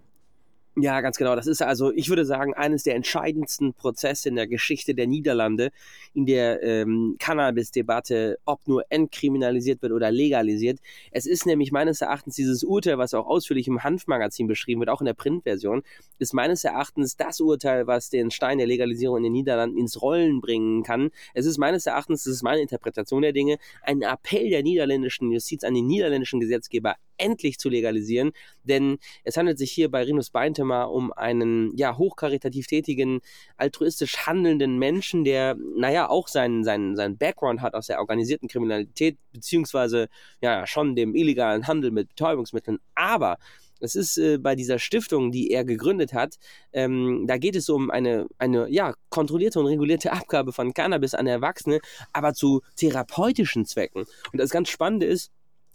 Ja, 0.74 1.02
ganz 1.02 1.18
genau. 1.18 1.36
Das 1.36 1.46
ist 1.46 1.60
also, 1.60 1.92
ich 1.92 2.08
würde 2.08 2.24
sagen, 2.24 2.54
eines 2.54 2.82
der 2.82 2.94
entscheidendsten 2.94 3.74
Prozesse 3.74 4.30
in 4.30 4.36
der 4.36 4.46
Geschichte 4.46 4.94
der 4.94 5.06
Niederlande, 5.06 5.70
in 6.14 6.24
der 6.24 6.62
ähm, 6.62 7.16
Cannabis-Debatte, 7.18 8.38
ob 8.46 8.66
nur 8.66 8.82
entkriminalisiert 8.88 9.82
wird 9.82 9.92
oder 9.92 10.10
legalisiert. 10.10 10.78
Es 11.10 11.26
ist 11.26 11.44
nämlich 11.44 11.72
meines 11.72 12.00
Erachtens 12.00 12.36
dieses 12.36 12.64
Urteil, 12.64 12.96
was 12.96 13.12
auch 13.12 13.26
ausführlich 13.26 13.68
im 13.68 13.84
Hanfmagazin 13.84 14.46
beschrieben 14.46 14.80
wird, 14.80 14.88
auch 14.88 15.02
in 15.02 15.06
der 15.06 15.12
Printversion, 15.12 15.82
ist 16.18 16.32
meines 16.32 16.64
Erachtens 16.64 17.18
das 17.18 17.40
Urteil, 17.40 17.86
was 17.86 18.08
den 18.08 18.30
Stein 18.30 18.56
der 18.56 18.66
Legalisierung 18.66 19.18
in 19.18 19.24
den 19.24 19.32
Niederlanden 19.32 19.76
ins 19.76 20.00
Rollen 20.00 20.40
bringen 20.40 20.84
kann. 20.84 21.10
Es 21.34 21.44
ist 21.44 21.58
meines 21.58 21.84
Erachtens, 21.84 22.24
das 22.24 22.32
ist 22.32 22.42
meine 22.42 22.62
Interpretation 22.62 23.20
der 23.20 23.34
Dinge, 23.34 23.58
ein 23.82 24.00
Appell 24.00 24.48
der 24.48 24.62
niederländischen 24.62 25.30
Justiz 25.32 25.64
an 25.64 25.74
den 25.74 25.86
niederländischen 25.86 26.40
Gesetzgeber, 26.40 26.96
endlich 27.22 27.58
zu 27.58 27.68
legalisieren, 27.68 28.32
denn 28.64 28.98
es 29.24 29.36
handelt 29.36 29.58
sich 29.58 29.72
hier 29.72 29.90
bei 29.90 30.02
Rinus 30.02 30.30
Beintemer 30.30 30.90
um 30.90 31.12
einen 31.12 31.76
ja 31.76 31.96
hochkaritativ 31.96 32.66
tätigen, 32.66 33.20
altruistisch 33.56 34.26
handelnden 34.26 34.78
Menschen, 34.78 35.24
der 35.24 35.56
naja 35.76 36.08
auch 36.08 36.28
seinen, 36.28 36.64
seinen, 36.64 36.96
seinen 36.96 37.16
Background 37.18 37.60
hat 37.60 37.74
aus 37.74 37.86
der 37.86 38.00
organisierten 38.00 38.48
Kriminalität 38.48 39.18
beziehungsweise 39.32 40.08
ja 40.40 40.66
schon 40.66 40.96
dem 40.96 41.14
illegalen 41.14 41.66
Handel 41.66 41.90
mit 41.90 42.08
Betäubungsmitteln, 42.08 42.78
aber 42.94 43.38
es 43.82 43.96
ist 43.96 44.16
äh, 44.16 44.38
bei 44.38 44.54
dieser 44.54 44.78
Stiftung, 44.78 45.32
die 45.32 45.50
er 45.50 45.64
gegründet 45.64 46.12
hat, 46.12 46.36
ähm, 46.72 47.24
da 47.26 47.36
geht 47.36 47.56
es 47.56 47.68
um 47.68 47.90
eine, 47.90 48.26
eine 48.38 48.68
ja, 48.70 48.94
kontrollierte 49.10 49.58
und 49.58 49.66
regulierte 49.66 50.12
Abgabe 50.12 50.52
von 50.52 50.72
Cannabis 50.72 51.14
an 51.14 51.26
Erwachsene, 51.26 51.80
aber 52.12 52.32
zu 52.32 52.62
therapeutischen 52.76 53.66
Zwecken. 53.66 54.04
Und 54.32 54.38
das 54.38 54.50
ganz 54.50 54.68
Spannende 54.68 55.06
ist, 55.06 55.32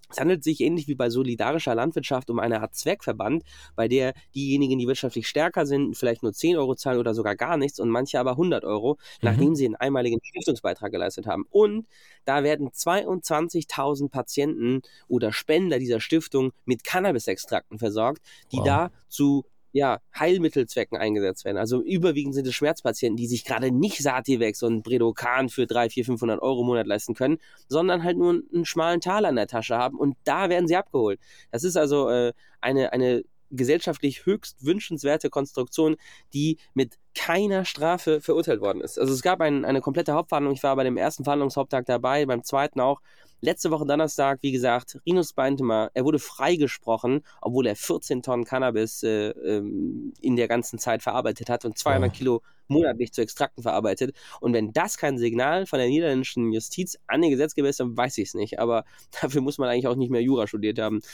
es 0.09 0.19
handelt 0.19 0.43
sich 0.43 0.61
ähnlich 0.61 0.87
wie 0.87 0.95
bei 0.95 1.09
solidarischer 1.09 1.75
Landwirtschaft 1.75 2.29
um 2.29 2.39
eine 2.39 2.61
Art 2.61 2.75
Zweckverband, 2.75 3.43
bei 3.75 3.87
der 3.87 4.13
diejenigen, 4.35 4.79
die 4.79 4.87
wirtschaftlich 4.87 5.27
stärker 5.27 5.65
sind, 5.65 5.97
vielleicht 5.97 6.23
nur 6.23 6.33
10 6.33 6.57
Euro 6.57 6.75
zahlen 6.75 6.99
oder 6.99 7.13
sogar 7.13 7.35
gar 7.35 7.57
nichts 7.57 7.79
und 7.79 7.89
manche 7.89 8.19
aber 8.19 8.31
100 8.31 8.63
Euro, 8.63 8.93
mhm. 8.93 8.97
nachdem 9.21 9.55
sie 9.55 9.65
einen 9.65 9.75
einmaligen 9.75 10.19
Stiftungsbeitrag 10.23 10.91
geleistet 10.91 11.27
haben. 11.27 11.45
Und 11.49 11.87
da 12.25 12.43
werden 12.43 12.69
22.000 12.69 14.09
Patienten 14.09 14.81
oder 15.07 15.33
Spender 15.33 15.79
dieser 15.79 15.99
Stiftung 15.99 16.51
mit 16.65 16.83
Cannabisextrakten 16.83 17.79
versorgt, 17.79 18.21
die 18.51 18.57
wow. 18.57 18.65
da 18.65 18.91
zu 19.07 19.45
ja, 19.71 19.99
Heilmittelzwecken 20.17 20.97
eingesetzt 20.97 21.45
werden. 21.45 21.57
Also 21.57 21.81
überwiegend 21.81 22.33
sind 22.33 22.47
es 22.47 22.55
Schmerzpatienten, 22.55 23.17
die 23.17 23.27
sich 23.27 23.45
gerade 23.45 23.71
nicht 23.71 24.01
Sativex 24.01 24.63
und 24.63 24.83
Bredokan 24.83 25.49
für 25.49 25.67
3, 25.67 25.89
4, 25.89 26.05
500 26.05 26.41
Euro 26.41 26.61
im 26.61 26.67
Monat 26.67 26.87
leisten 26.87 27.13
können, 27.13 27.37
sondern 27.67 28.03
halt 28.03 28.17
nur 28.17 28.41
einen 28.53 28.65
schmalen 28.65 29.01
Taler 29.01 29.29
in 29.29 29.35
der 29.35 29.47
Tasche 29.47 29.77
haben 29.77 29.97
und 29.97 30.15
da 30.23 30.49
werden 30.49 30.67
sie 30.67 30.75
abgeholt. 30.75 31.19
Das 31.51 31.63
ist 31.63 31.77
also 31.77 32.09
äh, 32.09 32.33
eine, 32.61 32.93
eine 32.93 33.23
gesellschaftlich 33.49 34.25
höchst 34.25 34.65
wünschenswerte 34.65 35.29
Konstruktion, 35.29 35.95
die 36.33 36.57
mit 36.73 36.97
keiner 37.15 37.65
Strafe 37.65 38.21
verurteilt 38.21 38.61
worden 38.61 38.81
ist. 38.81 38.99
Also 38.99 39.13
es 39.13 39.21
gab 39.21 39.41
ein, 39.41 39.65
eine 39.65 39.81
komplette 39.81 40.13
Hauptverhandlung. 40.13 40.53
Ich 40.53 40.63
war 40.63 40.75
bei 40.75 40.83
dem 40.83 40.97
ersten 40.97 41.23
Verhandlungshaupttag 41.23 41.85
dabei, 41.85 42.25
beim 42.25 42.43
zweiten 42.43 42.79
auch. 42.79 43.01
Letzte 43.39 43.69
Woche 43.69 43.85
Donnerstag, 43.85 44.39
wie 44.41 44.51
gesagt, 44.51 44.99
Rinus 45.05 45.33
Beintemer, 45.33 45.91
er 45.93 46.05
wurde 46.05 46.17
freigesprochen, 46.17 47.23
obwohl 47.41 47.67
er 47.67 47.75
14 47.75 48.23
Tonnen 48.23 48.45
Cannabis 48.45 49.03
äh, 49.03 49.29
ähm, 49.29 50.13
in 50.21 50.35
der 50.35 50.47
ganzen 50.47 50.79
Zeit 50.79 51.03
verarbeitet 51.03 51.49
hat 51.49 51.63
und 51.63 51.77
200 51.77 52.11
ja. 52.11 52.17
Kilo 52.17 52.41
monatlich 52.67 53.13
zu 53.13 53.21
Extrakten 53.21 53.61
verarbeitet. 53.61 54.15
Und 54.41 54.53
wenn 54.53 54.73
das 54.73 54.97
kein 54.97 55.17
Signal 55.17 55.65
von 55.67 55.79
der 55.79 55.87
niederländischen 55.87 56.51
Justiz 56.51 56.97
an 57.05 57.21
den 57.21 57.29
Gesetzgeber 57.29 57.69
ist, 57.69 57.79
dann 57.79 57.95
weiß 57.95 58.17
ich 58.17 58.29
es 58.29 58.33
nicht. 58.33 58.59
Aber 58.59 58.85
dafür 59.21 59.41
muss 59.41 59.57
man 59.57 59.69
eigentlich 59.69 59.87
auch 59.87 59.95
nicht 59.95 60.11
mehr 60.11 60.21
Jura 60.21 60.47
studiert 60.47 60.79
haben. 60.79 61.01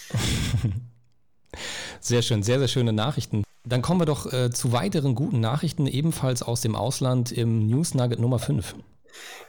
Sehr 2.00 2.22
schön, 2.24 2.42
sehr, 2.42 2.58
sehr 2.58 2.68
schöne 2.68 2.94
Nachrichten. 2.94 3.44
Dann 3.64 3.82
kommen 3.82 4.02
wir 4.02 4.06
doch 4.06 4.34
äh, 4.34 4.50
zu 4.50 4.74
weiteren 4.74 5.16
guten 5.16 5.40
Nachrichten, 5.40 5.88
ebenfalls 5.88 6.42
aus 6.42 6.62
dem 6.62 6.76
Ausland 6.76 7.32
im 7.32 7.68
News 7.68 7.94
Nugget 7.94 8.20
Nummer 8.20 8.40
5. 8.40 8.76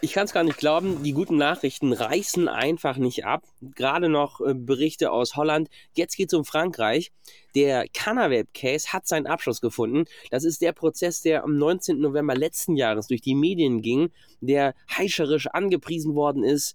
Ich 0.00 0.12
kann 0.12 0.24
es 0.24 0.32
gar 0.32 0.44
nicht 0.44 0.58
glauben, 0.58 1.02
die 1.02 1.12
guten 1.12 1.36
Nachrichten 1.36 1.92
reißen 1.92 2.48
einfach 2.48 2.96
nicht 2.96 3.24
ab. 3.24 3.44
Gerade 3.60 4.08
noch 4.08 4.40
äh, 4.40 4.54
Berichte 4.54 5.10
aus 5.10 5.36
Holland. 5.36 5.68
Jetzt 5.94 6.16
geht 6.16 6.32
es 6.32 6.38
um 6.38 6.44
Frankreich. 6.44 7.12
Der 7.54 7.86
Cannaweb-Case 7.92 8.92
hat 8.92 9.06
seinen 9.06 9.26
Abschluss 9.26 9.60
gefunden. 9.60 10.04
Das 10.30 10.44
ist 10.44 10.60
der 10.60 10.72
Prozess, 10.72 11.22
der 11.22 11.44
am 11.44 11.56
19. 11.56 12.00
November 12.00 12.34
letzten 12.34 12.76
Jahres 12.76 13.06
durch 13.06 13.20
die 13.20 13.34
Medien 13.34 13.80
ging, 13.80 14.10
der 14.40 14.74
heischerisch 14.90 15.46
angepriesen 15.46 16.14
worden 16.14 16.42
ist. 16.42 16.74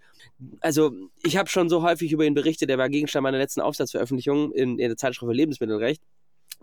Also, 0.61 0.91
ich 1.23 1.37
habe 1.37 1.49
schon 1.49 1.69
so 1.69 1.83
häufig 1.83 2.11
über 2.11 2.25
ihn 2.25 2.33
berichtet, 2.33 2.69
der 2.69 2.77
war 2.77 2.89
Gegenstand 2.89 3.23
meiner 3.23 3.37
letzten 3.37 3.61
Aufsatzveröffentlichung 3.61 4.51
in, 4.53 4.79
in 4.79 4.87
der 4.87 4.97
Zeitschrift 4.97 5.29
für 5.29 5.35
Lebensmittelrecht. 5.35 6.01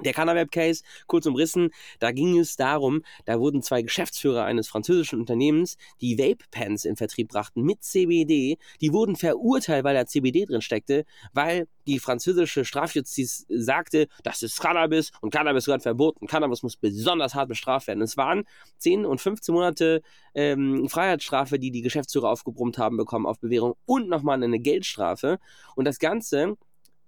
Der 0.05 0.13
Canaweb-Case, 0.13 0.83
kurz 1.07 1.27
umrissen, 1.27 1.71
da 2.01 2.13
ging 2.13 2.39
es 2.39 2.57
darum, 2.57 3.03
da 3.25 3.41
wurden 3.41 3.63
zwei 3.63 3.81
Geschäftsführer 3.81 4.45
eines 4.45 4.69
französischen 4.69 5.21
Unternehmens, 5.21 5.77
die 6.01 6.19
Vape-Pens 6.19 6.85
in 6.85 6.97
Vertrieb 6.97 7.29
brachten 7.29 7.63
mit 7.63 7.83
CBD, 7.83 8.59
die 8.81 8.93
wurden 8.93 9.17
verurteilt, 9.17 9.85
weil 9.85 9.95
da 9.95 10.07
CBD 10.07 10.45
drin 10.45 10.61
steckte, 10.61 11.07
weil 11.33 11.67
die 11.87 11.99
französische 11.99 12.65
Strafjustiz 12.65 13.47
sagte, 13.49 14.09
das 14.23 14.43
ist 14.43 14.61
Cannabis 14.61 15.13
und 15.21 15.31
Cannabis 15.31 15.67
gehört 15.67 15.83
verboten. 15.83 16.27
Cannabis 16.27 16.63
muss 16.63 16.77
besonders 16.77 17.35
hart 17.35 17.49
bestraft 17.49 17.87
werden. 17.87 18.03
Es 18.03 18.17
waren 18.17 18.45
10 18.79 19.07
und 19.07 19.21
15 19.21 19.55
Monate 19.55 20.03
ähm, 20.35 20.89
Freiheitsstrafe, 20.89 21.59
die 21.59 21.71
die 21.71 21.83
Geschäftsführer 21.83 22.31
aufgebrummt 22.31 22.79
haben 22.79 22.97
bekommen 22.97 23.27
auf 23.27 23.39
Bewährung 23.39 23.75
und 23.87 24.09
nochmal 24.09 24.43
eine 24.43 24.59
Geldstrafe. 24.59 25.39
Und 25.77 25.85
das 25.85 25.99
Ganze 25.99 26.57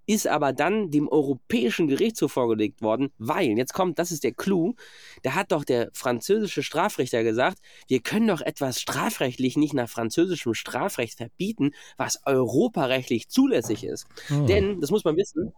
ist 0.09 0.25
aber 0.25 0.53
dann 0.53 0.89
dem 0.89 1.07
Europäischen 1.07 1.87
Gerichtshof 1.87 2.31
vorgelegt 2.31 2.81
worden, 2.81 3.11
weil, 3.19 3.55
jetzt 3.59 3.75
kommt, 3.75 3.99
das 3.99 4.11
ist 4.11 4.23
der 4.23 4.31
Clou, 4.31 4.73
da 5.21 5.35
hat 5.35 5.51
doch 5.51 5.63
der 5.63 5.91
französische 5.93 6.63
Strafrichter 6.63 7.23
gesagt, 7.23 7.59
wir 7.87 7.99
können 7.99 8.25
doch 8.25 8.41
etwas 8.41 8.81
strafrechtlich 8.81 9.55
nicht 9.55 9.75
nach 9.75 9.87
französischem 9.87 10.55
Strafrecht 10.55 11.17
verbieten, 11.17 11.75
was 11.95 12.25
europarechtlich 12.25 13.29
zulässig 13.29 13.83
ist. 13.83 14.07
Hm. 14.29 14.47
Denn, 14.47 14.81
das 14.81 14.89
muss 14.89 15.03
man 15.03 15.15
wissen, 15.15 15.53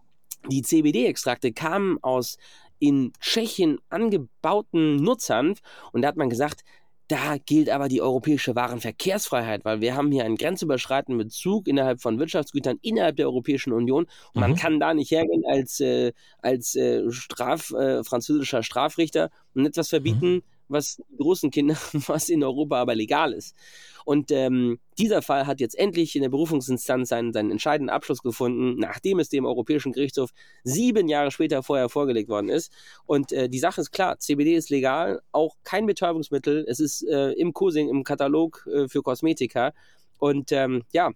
die 0.50 0.64
CBD-Extrakte 0.64 1.54
kamen 1.54 1.98
aus 2.02 2.38
in 2.78 3.14
Tschechien 3.22 3.80
angebauten 3.88 4.98
Nutzhanf 4.98 5.62
und 5.94 6.02
da 6.02 6.10
hat 6.10 6.18
man 6.18 6.30
gesagt, 6.30 6.66
Da 7.12 7.36
gilt 7.46 7.70
aber 7.70 7.90
die 7.90 8.02
europäische 8.02 8.56
Warenverkehrsfreiheit, 8.56 9.66
weil 9.66 9.82
wir 9.82 9.98
haben 9.98 10.14
hier 10.14 10.24
einen 10.24 10.38
grenzüberschreitenden 10.38 11.18
Bezug 11.22 11.68
innerhalb 11.68 12.00
von 12.00 12.18
Wirtschaftsgütern 12.18 12.80
innerhalb 12.82 13.18
der 13.18 13.26
Europäischen 13.26 13.74
Union. 13.74 14.06
Und 14.34 14.40
man 14.40 14.52
mhm. 14.52 14.56
kann 14.56 14.80
da 14.80 14.94
nicht 14.94 15.12
hergehen 15.12 15.44
als, 15.46 15.82
äh, 15.82 16.14
als 16.42 16.74
äh, 16.78 17.12
Straf, 17.12 17.72
äh, 17.72 18.06
französischer 18.06 18.64
Strafrichter 18.64 19.30
und 19.54 19.66
etwas 19.66 19.90
verbieten, 19.90 20.36
mhm. 20.36 20.44
Was 20.72 21.02
großen 21.18 21.52
Kindern, 21.52 21.78
was 22.08 22.30
in 22.30 22.44
Europa 22.44 22.80
aber 22.82 22.96
legal 22.96 23.34
ist. 23.34 23.56
Und 24.06 24.32
ähm, 24.32 24.80
dieser 24.98 25.22
Fall 25.22 25.46
hat 25.46 25.60
jetzt 25.60 25.78
endlich 25.78 26.16
in 26.16 26.22
der 26.22 26.30
Berufungsinstanz 26.30 27.10
seinen, 27.10 27.34
seinen 27.34 27.52
entscheidenden 27.52 27.90
Abschluss 27.90 28.22
gefunden, 28.22 28.80
nachdem 28.80 29.20
es 29.20 29.30
dem 29.30 29.46
Europäischen 29.46 29.94
Gerichtshof 29.94 30.32
sieben 30.64 31.08
Jahre 31.08 31.32
später 31.32 31.64
vorher 31.64 31.90
vorgelegt 31.90 32.30
worden 32.30 32.50
ist. 32.50 32.72
Und 33.06 33.32
äh, 33.32 33.50
die 33.50 33.60
Sache 33.60 33.82
ist 33.82 33.92
klar, 33.92 34.18
CBD 34.20 34.56
ist 34.56 34.70
legal, 34.70 35.22
auch 35.32 35.56
kein 35.64 35.86
Betäubungsmittel. 35.86 36.66
Es 36.68 36.80
ist 36.80 37.04
äh, 37.08 37.32
im 37.34 37.54
Coursing, 37.54 37.90
im 37.90 38.04
Katalog 38.04 38.68
äh, 38.72 38.88
für 38.88 39.02
Kosmetika. 39.04 39.74
Und 40.18 40.52
ähm, 40.52 40.84
ja, 40.92 41.12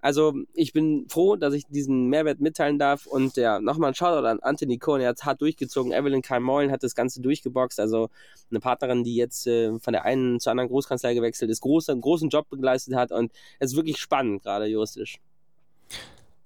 also 0.00 0.34
ich 0.54 0.72
bin 0.72 1.06
froh, 1.08 1.36
dass 1.36 1.54
ich 1.54 1.66
diesen 1.66 2.08
Mehrwert 2.08 2.40
mitteilen 2.40 2.78
darf 2.78 3.06
und 3.06 3.36
ja, 3.36 3.58
nochmal 3.60 3.90
ein 3.90 3.94
Shoutout 3.94 4.26
an 4.26 4.38
Anthony 4.40 4.78
Cohen, 4.78 5.00
er 5.00 5.10
hat 5.10 5.24
hart 5.24 5.40
durchgezogen. 5.40 5.92
Evelyn 5.92 6.22
Kalmolen 6.22 6.70
hat 6.70 6.82
das 6.82 6.94
Ganze 6.94 7.20
durchgeboxt, 7.20 7.80
also 7.80 8.08
eine 8.50 8.60
Partnerin, 8.60 9.04
die 9.04 9.16
jetzt 9.16 9.46
äh, 9.46 9.78
von 9.78 9.92
der 9.92 10.04
einen 10.04 10.40
zur 10.40 10.52
anderen 10.52 10.68
Großkanzlei 10.68 11.14
gewechselt 11.14 11.50
ist, 11.50 11.60
groß, 11.60 11.88
einen 11.88 12.00
großen 12.00 12.28
Job 12.28 12.46
geleistet 12.50 12.94
hat 12.94 13.12
und 13.12 13.32
es 13.58 13.72
ist 13.72 13.76
wirklich 13.76 13.98
spannend, 13.98 14.42
gerade 14.42 14.66
juristisch. 14.66 15.18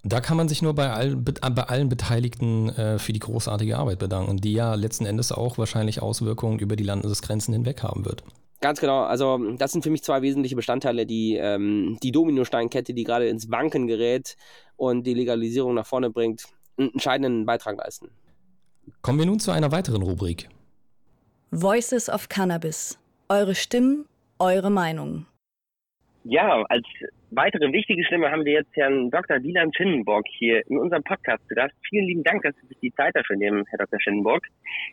Da 0.04 0.21
kann 0.21 0.37
man 0.37 0.49
sich 0.49 0.62
nur 0.62 0.75
bei, 0.75 0.90
all, 0.90 1.14
bei 1.14 1.62
allen 1.62 1.88
Beteiligten 1.88 2.71
äh, 2.71 2.99
für 2.99 3.12
die 3.12 3.21
großartige 3.21 3.78
Arbeit 3.78 4.00
bedanken, 4.00 4.38
die 4.38 4.52
ja 4.52 4.75
letzten 4.75 5.06
Endes 5.06 5.30
auch 5.30 5.59
wahrscheinlich 5.59 6.02
Auswirkungen 6.02 6.59
über 6.59 6.75
die 6.75 6.82
Landesgrenzen 6.82 7.54
hinweg 7.54 7.85
haben 7.85 8.04
wird. 8.04 8.25
Ganz 8.62 8.81
genau. 8.81 9.02
Also 9.02 9.38
das 9.57 9.73
sind 9.73 9.83
für 9.83 9.90
mich 9.90 10.04
zwei 10.04 10.23
wesentliche 10.23 10.54
Bestandteile, 10.54 11.04
die 11.04 11.37
ähm, 11.37 11.99
die 12.00 12.12
Dominosteinkette, 12.12 12.95
die 12.95 13.02
gerade 13.02 13.26
ins 13.26 13.50
Wanken 13.50 13.88
gerät 13.88 14.37
und 14.76 15.04
die 15.04 15.14
Legalisierung 15.14 15.75
nach 15.75 15.85
vorne 15.85 16.11
bringt, 16.11 16.45
einen 16.78 16.92
entscheidenden 16.92 17.45
Beitrag 17.45 17.76
leisten. 17.76 18.11
Kommen 19.02 19.19
wir 19.19 19.26
nun 19.26 19.40
zu 19.40 19.50
einer 19.50 19.73
weiteren 19.73 20.02
Rubrik. 20.02 20.49
Voices 21.50 22.09
of 22.09 22.28
Cannabis. 22.28 23.00
Eure 23.28 23.57
Stimmen, 23.57 24.07
eure 24.38 24.71
Meinungen. 24.71 25.26
Ja, 26.25 26.62
als 26.69 26.87
weitere 27.33 27.73
wichtige 27.73 28.04
Stimme 28.04 28.31
haben 28.31 28.45
wir 28.45 28.52
jetzt 28.52 28.71
Herrn 28.76 29.11
Dr. 29.11 29.40
Dylan 29.40 29.73
Schinnenborg 29.75 30.25
hier 30.38 30.62
in 30.69 30.78
unserem 30.78 31.02
Podcast 31.02 31.42
zu 31.49 31.57
Gast. 31.57 31.75
Vielen 31.88 32.07
lieben 32.07 32.23
Dank, 32.23 32.42
dass 32.42 32.54
Sie 32.61 32.69
sich 32.69 32.78
die 32.78 32.95
Zeit 32.95 33.16
dafür 33.16 33.37
nehmen, 33.37 33.64
Herr 33.71 33.78
Dr. 33.78 34.00
Schinnenborg. 34.00 34.47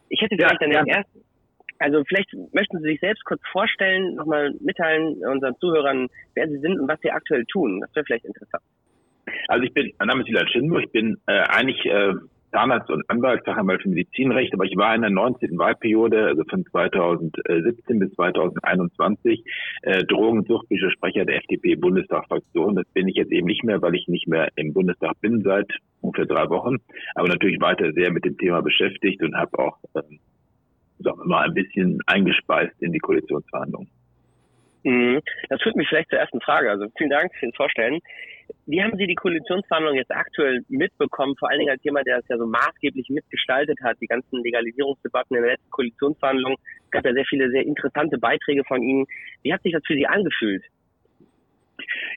Ich 0.09 0.19
hätte 0.21 0.35
vielleicht 0.35 0.59
ja, 0.59 0.67
dann 0.67 0.71
ja. 0.71 0.83
den 0.83 0.93
ersten 0.95 1.28
also 1.79 2.03
vielleicht 2.03 2.33
möchten 2.53 2.77
Sie 2.79 2.89
sich 2.89 2.99
selbst 2.99 3.23
kurz 3.25 3.41
vorstellen, 3.51 4.15
nochmal 4.15 4.53
mitteilen 4.59 5.17
unseren 5.25 5.55
Zuhörern, 5.59 6.07
wer 6.35 6.47
Sie 6.47 6.59
sind 6.59 6.79
und 6.79 6.87
was 6.87 6.99
Sie 7.01 7.11
aktuell 7.11 7.45
tun. 7.45 7.81
Das 7.81 7.95
wäre 7.95 8.05
vielleicht 8.05 8.25
interessant. 8.25 8.63
Also 9.47 9.63
ich 9.63 9.73
bin, 9.73 9.91
mein 9.97 10.07
Name 10.07 10.21
ist 10.21 10.27
Julian 10.27 10.47
Schindburg, 10.47 10.83
ich 10.83 10.91
bin 10.91 11.17
äh, 11.27 11.39
eigentlich 11.49 11.85
äh, 11.85 12.13
Zahnarzt 12.51 12.89
und 12.89 13.07
Anwalt, 13.09 13.45
Fachanwalt 13.45 13.81
für 13.81 13.89
Medizinrecht, 13.89 14.53
aber 14.53 14.65
ich 14.65 14.75
war 14.75 14.95
in 14.95 15.01
der 15.01 15.11
19. 15.11 15.57
Wahlperiode, 15.57 16.25
also 16.25 16.43
von 16.49 16.65
2017 16.65 17.99
bis 17.99 18.11
2021, 18.15 19.43
äh, 19.83 20.03
Drogensuchtbücher 20.05 20.89
Sprecher 20.91 21.25
der 21.25 21.37
FDP-Bundestagsfraktion. 21.37 22.75
Das 22.75 22.87
bin 22.93 23.07
ich 23.07 23.15
jetzt 23.15 23.31
eben 23.31 23.47
nicht 23.47 23.63
mehr, 23.63 23.81
weil 23.81 23.95
ich 23.95 24.07
nicht 24.07 24.27
mehr 24.27 24.49
im 24.55 24.73
Bundestag 24.73 25.19
bin 25.21 25.41
seit 25.43 25.71
ungefähr 26.01 26.25
drei 26.25 26.49
Wochen, 26.49 26.77
aber 27.13 27.27
natürlich 27.27 27.61
weiter 27.61 27.91
sehr 27.93 28.11
mit 28.11 28.25
dem 28.25 28.37
Thema 28.37 28.61
beschäftigt 28.61 29.21
und 29.21 29.35
habe 29.35 29.59
auch 29.59 29.77
ähm, 29.95 30.19
sagen 30.99 31.19
wir 31.19 31.25
mal, 31.25 31.47
ein 31.47 31.53
bisschen 31.53 31.99
eingespeist 32.05 32.73
in 32.81 32.91
die 32.91 32.99
Koalitionsverhandlungen. 32.99 33.89
Mhm. 34.83 35.19
Das 35.49 35.61
führt 35.61 35.75
mich 35.75 35.87
vielleicht 35.89 36.09
zur 36.09 36.19
ersten 36.19 36.41
Frage. 36.41 36.69
Also 36.69 36.87
vielen 36.97 37.09
Dank 37.09 37.33
fürs 37.35 37.55
Vorstellen. 37.55 37.99
Wie 38.65 38.81
haben 38.81 38.97
Sie 38.97 39.05
die 39.05 39.15
Koalitionsverhandlungen 39.15 39.99
jetzt 39.99 40.11
aktuell 40.11 40.61
mitbekommen? 40.69 41.35
Vor 41.37 41.49
allen 41.49 41.59
Dingen 41.59 41.71
als 41.71 41.83
jemand, 41.83 42.07
der 42.07 42.19
es 42.19 42.27
ja 42.29 42.37
so 42.37 42.47
maßgeblich 42.47 43.09
mitgestaltet 43.09 43.77
hat, 43.83 43.97
die 44.01 44.07
ganzen 44.07 44.41
Legalisierungsdebatten 44.41 45.35
in 45.35 45.43
der 45.43 45.51
letzten 45.51 45.69
Koalitionsverhandlung. 45.69 46.55
Es 46.85 46.91
gab 46.91 47.05
ja 47.05 47.13
sehr 47.13 47.25
viele 47.25 47.51
sehr 47.51 47.65
interessante 47.65 48.17
Beiträge 48.17 48.63
von 48.63 48.81
Ihnen. 48.81 49.05
Wie 49.43 49.53
hat 49.53 49.61
sich 49.61 49.73
das 49.73 49.83
für 49.85 49.93
Sie 49.93 50.07
angefühlt? 50.07 50.63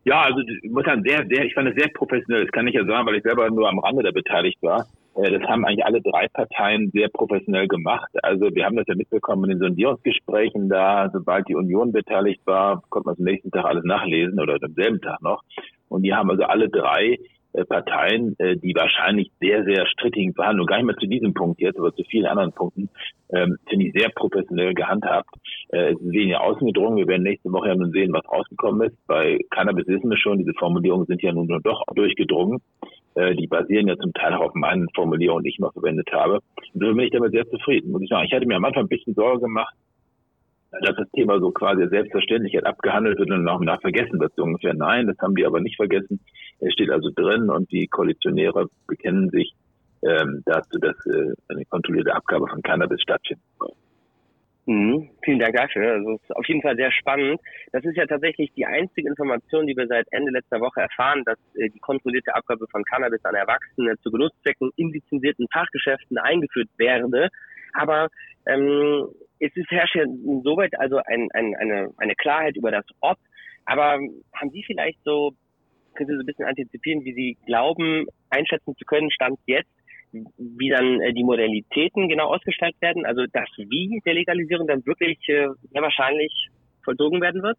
Ja, 0.04 0.22
also 0.22 0.40
ich 0.40 0.70
muss 0.70 0.84
sagen, 0.84 1.02
sehr, 1.04 1.26
sehr, 1.26 1.44
ich 1.44 1.54
fand 1.54 1.68
es 1.68 1.76
sehr 1.76 1.88
professionell. 1.92 2.44
Das 2.44 2.52
kann 2.52 2.66
ich 2.66 2.74
ja 2.74 2.84
sagen, 2.84 3.06
weil 3.06 3.16
ich 3.16 3.22
selber 3.22 3.50
nur 3.50 3.68
am 3.68 3.78
Rande 3.78 4.02
da 4.02 4.10
beteiligt 4.10 4.62
war. 4.62 4.86
Äh, 5.16 5.30
das 5.30 5.42
haben 5.48 5.64
eigentlich 5.64 5.84
alle 5.84 6.00
drei 6.00 6.28
Parteien 6.28 6.90
sehr 6.92 7.08
professionell 7.08 7.68
gemacht. 7.68 8.10
Also 8.22 8.54
wir 8.54 8.64
haben 8.64 8.76
das 8.76 8.86
ja 8.86 8.94
mitbekommen 8.94 9.44
in 9.44 9.58
den 9.58 9.68
Sondierungsgesprächen 9.68 10.68
da, 10.68 11.10
sobald 11.12 11.48
die 11.48 11.54
Union 11.54 11.92
beteiligt 11.92 12.40
war, 12.46 12.82
konnte 12.88 13.08
man 13.08 13.16
am 13.18 13.24
nächsten 13.24 13.50
Tag 13.50 13.64
alles 13.64 13.84
nachlesen 13.84 14.40
oder 14.40 14.58
am 14.62 14.74
selben 14.74 15.00
Tag 15.00 15.20
noch. 15.22 15.42
Und 15.88 16.02
die 16.02 16.14
haben 16.14 16.30
also 16.30 16.44
alle 16.44 16.68
drei 16.68 17.18
äh, 17.54 17.64
Parteien, 17.66 18.34
äh, 18.38 18.56
die 18.56 18.74
wahrscheinlich 18.74 19.30
sehr, 19.38 19.64
sehr 19.64 19.86
strittigen 19.86 20.32
Verhandlungen, 20.32 20.66
gar 20.66 20.76
nicht 20.76 20.86
mehr 20.86 20.96
zu 20.96 21.06
diesem 21.06 21.34
Punkt 21.34 21.60
jetzt, 21.60 21.78
aber 21.78 21.94
zu 21.94 22.02
vielen 22.04 22.24
anderen 22.24 22.52
Punkten, 22.52 22.88
ähm, 23.30 23.58
finde 23.68 23.86
ich 23.86 23.92
sehr 23.92 24.08
professionell 24.08 24.72
gehandhabt. 24.72 25.28
Äh, 25.68 25.92
es 25.92 26.00
ist 26.00 26.12
weniger 26.12 26.42
außen 26.42 26.66
gedrungen. 26.66 26.96
Wir 26.96 27.08
werden 27.08 27.24
nächste 27.24 27.52
Woche 27.52 27.68
ja 27.68 27.74
nun 27.74 27.92
sehen, 27.92 28.12
was 28.12 28.26
rausgekommen 28.26 28.88
ist. 28.88 28.96
Bei 29.06 29.38
Cannabis 29.50 29.86
wissen 29.86 30.08
wir 30.08 30.16
schon, 30.16 30.38
diese 30.38 30.54
Formulierungen 30.54 31.06
sind 31.06 31.22
ja 31.22 31.32
nun 31.32 31.48
doch 31.62 31.82
durchgedrungen. 31.94 32.62
Äh, 33.14 33.34
die 33.34 33.46
basieren 33.46 33.88
ja 33.88 33.96
zum 33.96 34.12
Teil 34.14 34.34
auch 34.34 34.46
auf 34.46 34.54
meinen 34.54 34.88
Formulierungen, 34.94 35.44
die 35.44 35.50
ich 35.50 35.58
mal 35.58 35.72
verwendet 35.72 36.10
habe. 36.12 36.40
Und 36.74 36.80
so 36.82 36.94
bin 36.94 37.00
ich 37.00 37.10
damit 37.10 37.32
sehr 37.32 37.48
zufrieden, 37.48 37.92
muss 37.92 38.02
ich 38.02 38.08
sagen. 38.08 38.26
Ich 38.26 38.32
hatte 38.32 38.46
mir 38.46 38.56
am 38.56 38.64
Anfang 38.64 38.84
ein 38.84 38.88
bisschen 38.88 39.14
Sorge 39.14 39.40
gemacht, 39.40 39.74
dass 40.70 40.96
das 40.96 41.10
Thema 41.10 41.38
so 41.38 41.50
quasi 41.50 41.86
selbstverständlich 41.88 42.64
abgehandelt 42.64 43.18
wird 43.18 43.30
und 43.30 43.44
nach 43.44 43.80
vergessen 43.80 44.18
wird. 44.18 44.32
So 44.36 44.42
ungefähr 44.42 44.74
nein, 44.74 45.06
das 45.06 45.18
haben 45.18 45.34
die 45.34 45.44
aber 45.44 45.60
nicht 45.60 45.76
vergessen. 45.76 46.20
Es 46.60 46.72
steht 46.72 46.90
also 46.90 47.10
drin 47.14 47.50
und 47.50 47.70
die 47.70 47.86
Koalitionäre 47.88 48.68
bekennen 48.86 49.28
sich 49.30 49.52
ähm, 50.02 50.42
dazu, 50.46 50.78
dass 50.78 50.96
äh, 51.06 51.34
eine 51.48 51.64
kontrollierte 51.66 52.14
Abgabe 52.14 52.46
von 52.48 52.62
Cannabis 52.62 53.02
stattfinden 53.02 53.42
soll. 53.58 53.72
Mhm, 54.64 55.10
vielen 55.24 55.40
Dank 55.40 55.56
dafür. 55.56 55.94
Also 55.94 56.12
ist 56.12 56.36
auf 56.36 56.46
jeden 56.46 56.62
Fall 56.62 56.76
sehr 56.76 56.92
spannend. 56.92 57.40
Das 57.72 57.84
ist 57.84 57.96
ja 57.96 58.06
tatsächlich 58.06 58.52
die 58.54 58.64
einzige 58.64 59.08
Information, 59.08 59.66
die 59.66 59.76
wir 59.76 59.88
seit 59.88 60.06
Ende 60.12 60.30
letzter 60.30 60.60
Woche 60.60 60.82
erfahren, 60.82 61.24
dass 61.24 61.38
äh, 61.56 61.68
die 61.68 61.80
kontrollierte 61.80 62.34
Abgabe 62.34 62.66
von 62.70 62.84
Cannabis 62.84 63.24
an 63.24 63.34
Erwachsene 63.34 63.98
zu 64.02 64.10
Genusszwecken 64.12 64.70
in 64.76 64.92
lizenzierten 64.92 65.48
Fachgeschäften 65.52 66.16
eingeführt 66.18 66.68
werde. 66.76 67.28
Aber 67.72 68.08
ähm, 68.46 69.08
es 69.40 69.50
ist 69.56 69.70
herrscht 69.70 69.96
ja 69.96 70.04
insoweit 70.04 70.78
also 70.78 70.98
ein, 71.06 71.28
ein, 71.32 71.56
eine, 71.56 71.90
eine 71.96 72.14
Klarheit 72.14 72.56
über 72.56 72.70
das 72.70 72.86
Ob. 73.00 73.18
Aber 73.64 73.98
haben 74.34 74.50
Sie 74.52 74.62
vielleicht 74.64 75.02
so, 75.04 75.32
können 75.94 76.08
Sie 76.08 76.14
so 76.14 76.22
ein 76.22 76.26
bisschen 76.26 76.46
antizipieren, 76.46 77.04
wie 77.04 77.14
Sie 77.14 77.36
glauben, 77.46 78.06
einschätzen 78.30 78.76
zu 78.76 78.84
können, 78.84 79.10
Stand 79.10 79.40
jetzt, 79.46 79.70
wie 80.12 80.68
dann 80.68 81.00
äh, 81.00 81.12
die 81.12 81.24
Modalitäten 81.24 82.08
genau 82.08 82.28
ausgestaltet 82.28 82.80
werden, 82.80 83.06
also 83.06 83.24
das 83.32 83.48
Wie 83.56 84.00
der 84.04 84.14
Legalisierung 84.14 84.66
dann 84.66 84.84
wirklich 84.86 85.18
äh, 85.28 85.48
sehr 85.72 85.82
wahrscheinlich 85.82 86.48
vollzogen 86.84 87.20
werden 87.20 87.42
wird? 87.42 87.56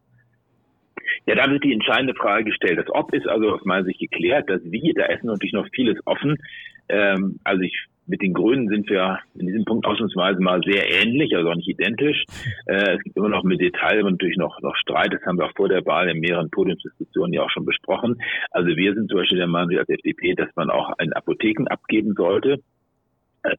Ja, 1.25 1.35
da 1.35 1.49
wird 1.49 1.63
die 1.63 1.73
entscheidende 1.73 2.13
Frage 2.15 2.45
gestellt. 2.45 2.77
Das 2.77 2.89
Ob 2.89 3.13
ist 3.13 3.27
also 3.27 3.51
aus 3.51 3.65
meiner 3.65 3.85
Sicht 3.85 3.99
geklärt. 3.99 4.49
Das 4.49 4.61
Wie, 4.63 4.93
da 4.95 5.05
ist 5.05 5.23
natürlich 5.23 5.53
noch 5.53 5.67
vieles 5.73 5.99
offen. 6.05 6.37
Ähm, 6.89 7.39
also 7.43 7.61
ich 7.61 7.75
mit 8.07 8.21
den 8.21 8.33
Grünen 8.33 8.67
sind 8.67 8.89
wir 8.89 9.19
in 9.35 9.47
diesem 9.47 9.65
Punkt 9.65 9.85
ausnahmsweise 9.85 10.41
mal 10.41 10.61
sehr 10.63 10.89
ähnlich, 10.89 11.35
also 11.35 11.49
auch 11.49 11.55
nicht 11.55 11.69
identisch. 11.69 12.23
Äh, 12.65 12.97
es 12.97 13.03
gibt 13.03 13.17
immer 13.17 13.29
noch 13.29 13.43
mit 13.43 13.61
Detail 13.61 14.03
natürlich 14.03 14.37
noch, 14.37 14.59
noch 14.61 14.75
Streit. 14.75 15.13
Das 15.13 15.21
haben 15.23 15.37
wir 15.37 15.45
auch 15.45 15.55
vor 15.55 15.69
der 15.69 15.85
Wahl 15.85 16.09
in 16.09 16.19
mehreren 16.19 16.49
Podiumsdiskussionen 16.49 17.33
ja 17.33 17.43
auch 17.43 17.49
schon 17.49 17.65
besprochen. 17.65 18.21
Also 18.51 18.75
wir 18.75 18.93
sind 18.93 19.09
zum 19.09 19.19
Beispiel 19.19 19.37
der 19.37 19.47
Meinung 19.47 19.77
als 19.77 19.89
FDP, 19.89 20.33
dass 20.35 20.49
man 20.55 20.69
auch 20.69 20.91
ein 20.97 21.13
Apotheken 21.13 21.67
abgeben 21.67 22.13
sollte. 22.15 22.59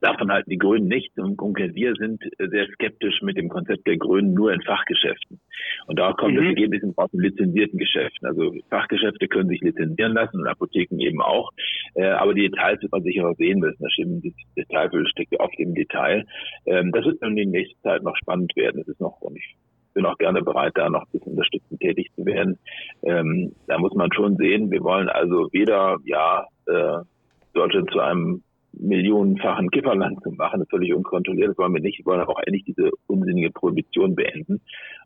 Davon 0.00 0.32
halten 0.32 0.48
die 0.48 0.58
Grünen 0.58 0.88
nichts 0.88 1.16
und 1.18 1.38
wir 1.38 1.94
sind 1.96 2.22
sehr 2.38 2.66
skeptisch 2.72 3.20
mit 3.20 3.36
dem 3.36 3.50
Konzept 3.50 3.86
der 3.86 3.98
Grünen 3.98 4.32
nur 4.32 4.52
in 4.52 4.62
Fachgeschäften. 4.62 5.40
Und 5.86 5.98
da 5.98 6.12
kommt 6.14 6.34
mhm. 6.34 6.38
das 6.38 6.46
Ergebnis 6.46 6.82
aus 6.96 7.10
den 7.10 7.20
lizenzierten 7.20 7.78
Geschäften. 7.78 8.26
Also 8.26 8.54
Fachgeschäfte 8.70 9.28
können 9.28 9.50
sich 9.50 9.60
lizenzieren 9.60 10.14
lassen 10.14 10.40
und 10.40 10.46
Apotheken 10.46 10.98
eben 11.00 11.20
auch. 11.20 11.50
Äh, 11.94 12.06
aber 12.06 12.32
die 12.32 12.48
Details 12.48 12.80
wird 12.80 12.92
man 12.92 13.02
sicher 13.02 13.28
auch 13.28 13.36
sehen 13.36 13.58
müssen. 13.58 13.82
Das 13.82 13.92
stimmt, 13.92 14.24
das 14.24 14.32
Detail 14.56 14.90
steckt 15.08 15.32
ja 15.32 15.40
oft 15.40 15.58
im 15.58 15.74
Detail. 15.74 16.24
Ähm, 16.64 16.90
das 16.92 17.04
wird 17.04 17.20
in 17.22 17.36
der 17.36 17.46
nächsten 17.46 17.80
Zeit 17.82 18.02
noch 18.02 18.16
spannend 18.16 18.56
werden. 18.56 18.80
Es 18.80 18.88
ist 18.88 19.00
noch, 19.00 19.20
und 19.20 19.36
ich 19.36 19.54
bin 19.92 20.06
auch 20.06 20.16
gerne 20.18 20.42
bereit, 20.42 20.72
da 20.76 20.88
noch 20.88 21.02
ein 21.02 21.12
bisschen 21.12 21.32
unterstützend 21.32 21.80
tätig 21.80 22.10
zu 22.16 22.24
werden. 22.24 22.58
Ähm, 23.02 23.52
da 23.66 23.78
muss 23.78 23.94
man 23.94 24.12
schon 24.12 24.36
sehen, 24.36 24.70
wir 24.70 24.82
wollen 24.82 25.08
also 25.08 25.48
weder, 25.52 25.98
ja, 26.04 26.46
äh, 26.66 27.04
Deutschland 27.52 27.90
zu 27.90 28.00
einem 28.00 28.42
millionenfachen 28.78 29.70
Kifferland 29.70 30.22
zu 30.22 30.30
machen, 30.32 30.64
völlig 30.70 30.94
unkontrolliert, 30.94 31.50
das 31.50 31.58
wollen 31.58 31.74
wir 31.74 31.80
nicht. 31.80 31.98
Wir 31.98 32.06
wollen 32.06 32.20
auch 32.22 32.40
endlich 32.44 32.64
diese 32.64 32.90
unsinnige 33.06 33.50
Prohibition 33.50 34.14
beenden. 34.14 34.60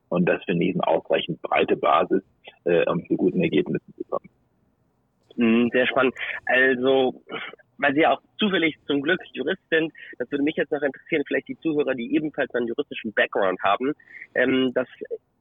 Und 0.09 0.27
das 0.27 0.43
finde 0.45 0.65
ich 0.65 0.75
eine 0.75 0.87
ausreichend 0.87 1.41
breite 1.43 1.77
Basis, 1.77 2.23
äh, 2.65 2.89
um 2.91 3.07
zu 3.07 3.17
guten 3.17 3.43
Ergebnissen 3.43 3.95
zu 3.95 4.05
kommen. 4.05 4.29
Mhm, 5.37 5.71
sehr 5.73 5.87
spannend. 5.87 6.15
Also, 6.47 7.23
weil 7.79 7.95
Sie 7.95 8.01
ja 8.01 8.13
auch 8.13 8.23
zufällig 8.39 8.77
zum 8.87 9.03
Glück 9.03 9.21
Jurist 9.33 9.63
sind, 9.71 9.93
das 10.19 10.31
würde 10.31 10.45
mich 10.45 10.57
jetzt 10.57 10.73
noch 10.73 10.83
interessieren, 10.83 11.23
vielleicht 11.27 11.49
die 11.49 11.59
Zuhörer, 11.61 11.95
die 11.95 12.15
ebenfalls 12.15 12.53
einen 12.55 12.67
juristischen 12.67 13.13
Background 13.13 13.61
haben. 13.63 13.93
Ähm, 14.35 14.73
das 14.75 14.89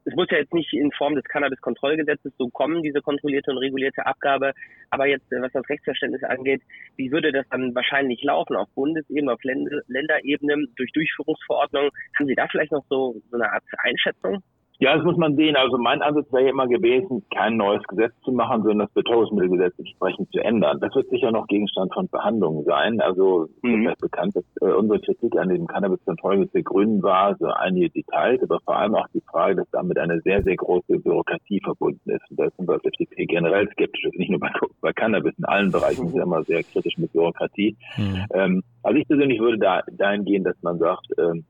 es 0.08 0.16
muss 0.16 0.28
ja 0.32 0.38
jetzt 0.38 0.54
nicht 0.54 0.74
in 0.74 0.92
Form 0.94 1.16
des 1.16 1.26
Cannabis-Kontrollgesetzes 1.26 2.32
so 2.38 2.48
kommen, 2.50 2.82
diese 2.82 3.02
kontrollierte 3.02 3.52
und 3.52 3.58
regulierte 3.58 4.06
Abgabe. 4.06 4.54
Aber 4.90 5.06
jetzt, 5.06 5.30
äh, 5.34 5.42
was 5.42 5.52
das 5.52 5.68
Rechtsverständnis 5.68 6.24
angeht, 6.24 6.62
wie 6.96 7.12
würde 7.12 7.34
das 7.34 7.46
dann 7.50 7.76
wahrscheinlich 7.76 8.24
laufen 8.24 8.56
auf 8.56 8.70
Bundesebene, 8.74 9.34
auf 9.34 9.44
Länderebene 9.44 10.68
durch 10.78 10.92
Durchführungsverordnungen? 10.94 11.92
Haben 12.18 12.28
Sie 12.28 12.36
da 12.36 12.48
vielleicht 12.48 12.72
noch 12.72 12.86
so, 12.90 13.22
so 13.30 13.36
eine 13.36 13.52
Art 13.52 13.64
Einschätzung? 13.80 14.42
Ja, 14.80 14.96
das 14.96 15.04
muss 15.04 15.18
man 15.18 15.36
sehen. 15.36 15.56
Also 15.56 15.78
mein 15.80 16.04
Ansatz 16.04 16.32
wäre 16.32 16.44
ja 16.44 16.50
immer 16.52 16.68
gewesen, 16.68 17.24
kein 17.34 17.58
neues 17.58 17.82
Gesetz 17.88 18.14
zu 18.24 18.32
machen, 18.32 18.62
sondern 18.62 18.88
das 18.88 18.94
Betäubungsmittelgesetz 18.94 19.74
entsprechend 19.80 20.32
zu 20.32 20.40
ändern. 20.40 20.80
Das 20.80 20.94
wird 20.94 21.10
sicher 21.10 21.32
noch 21.32 21.48
Gegenstand 21.48 21.92
von 21.94 22.08
Verhandlungen 22.10 22.64
sein. 22.64 23.02
Also 23.02 23.50
mhm. 23.64 23.88
ist 23.88 24.00
bekannt, 24.00 24.36
dass 24.36 24.44
äh, 24.62 24.72
unsere 24.72 25.00
Kritik 25.00 25.36
an 25.38 25.50
dem 25.50 25.66
Cannabis-Kontrollgesetz 25.66 26.52
der 26.52 26.62
Grünen 26.62 27.02
war, 27.02 27.36
so 27.40 27.48
einige 27.48 27.90
Details, 27.90 28.44
aber 28.44 28.60
vor 28.60 28.78
allem 28.78 28.94
auch 28.94 29.08
die 29.16 29.22
Frage, 29.22 29.56
dass 29.56 29.70
damit 29.72 29.98
eine 29.98 30.22
sehr, 30.22 30.44
sehr 30.44 30.56
große 30.56 31.00
Bürokratie 31.00 31.60
verbunden 31.64 32.12
ist. 32.12 32.30
Und 32.30 32.40
da 32.40 32.48
sind 32.56 32.68
wir 32.68 32.74
als 32.74 32.86
FDP 32.86 33.26
generell 33.26 33.68
skeptisch, 33.72 34.06
also 34.06 34.20
nicht 34.20 34.30
nur 34.30 34.40
bei, 34.40 34.52
bei 34.82 34.94
Cannabis, 34.94 35.34
in 35.40 35.46
allen 35.46 35.72
Bereichen 35.72 36.04
mhm. 36.04 36.10
sind 36.10 36.18
wir 36.18 36.24
immer 36.24 36.44
sehr 36.44 36.62
kritisch 36.62 36.98
mit 36.98 37.12
Bürokratie. 37.14 37.76
Mhm. 37.98 38.26
Ähm, 38.32 38.64
also 38.84 39.00
ich 39.00 39.08
persönlich 39.08 39.40
würde 39.40 39.58
da 39.58 39.82
dahin 39.92 40.24
gehen, 40.24 40.44
dass 40.44 40.56
man 40.62 40.78
sagt, 40.78 41.08
ähm, 41.18 41.46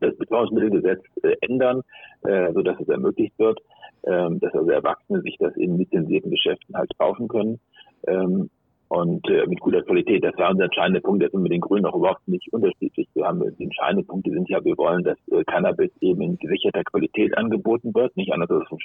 das 0.00 0.16
Betreuungsmittelgesetz 0.16 1.02
äh, 1.22 1.34
ändern, 1.40 1.82
äh, 2.22 2.52
so 2.52 2.62
dass 2.62 2.78
es 2.80 2.88
ermöglicht 2.88 3.38
wird, 3.38 3.58
ähm, 4.04 4.40
dass 4.40 4.54
also 4.54 4.70
Erwachsene 4.70 5.22
sich 5.22 5.36
das 5.38 5.56
in 5.56 5.78
lizenzierten 5.78 6.30
Geschäften 6.30 6.76
halt 6.76 6.90
kaufen 6.98 7.28
können. 7.28 7.60
Ähm, 8.06 8.50
und 8.88 9.28
äh, 9.28 9.46
mit 9.46 9.60
guter 9.60 9.82
Qualität. 9.82 10.24
Das 10.24 10.36
war 10.38 10.50
unser 10.50 10.64
entscheidender 10.64 11.00
Punkt, 11.00 11.22
der 11.22 11.30
sind 11.30 11.42
mit 11.42 11.52
den 11.52 11.60
Grünen 11.60 11.84
auch 11.84 11.94
überhaupt 11.94 12.26
nicht 12.26 12.50
unterschiedlich. 12.52 13.06
Wir 13.14 13.26
haben 13.26 13.42
die 13.58 13.64
entscheidenden 13.64 14.06
Punkte 14.06 14.30
sind 14.30 14.48
ja, 14.48 14.64
wir 14.64 14.76
wollen, 14.78 15.04
dass 15.04 15.18
äh, 15.30 15.44
Cannabis 15.44 15.90
eben 16.00 16.22
in 16.22 16.38
gesicherter 16.38 16.82
Qualität 16.84 17.36
angeboten 17.36 17.94
wird, 17.94 18.16
nicht 18.16 18.32
anders 18.32 18.50
als 18.50 18.68
vom 18.68 18.78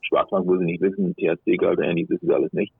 Schwarzmarkt, 0.00 0.46
wo 0.46 0.56
sie 0.56 0.64
nicht 0.64 0.80
wissen, 0.80 1.14
THC-Gehalt, 1.14 1.78
ähnliches 1.80 2.10
wissen 2.10 2.28
sie 2.28 2.34
alles 2.34 2.52
nicht. 2.52 2.72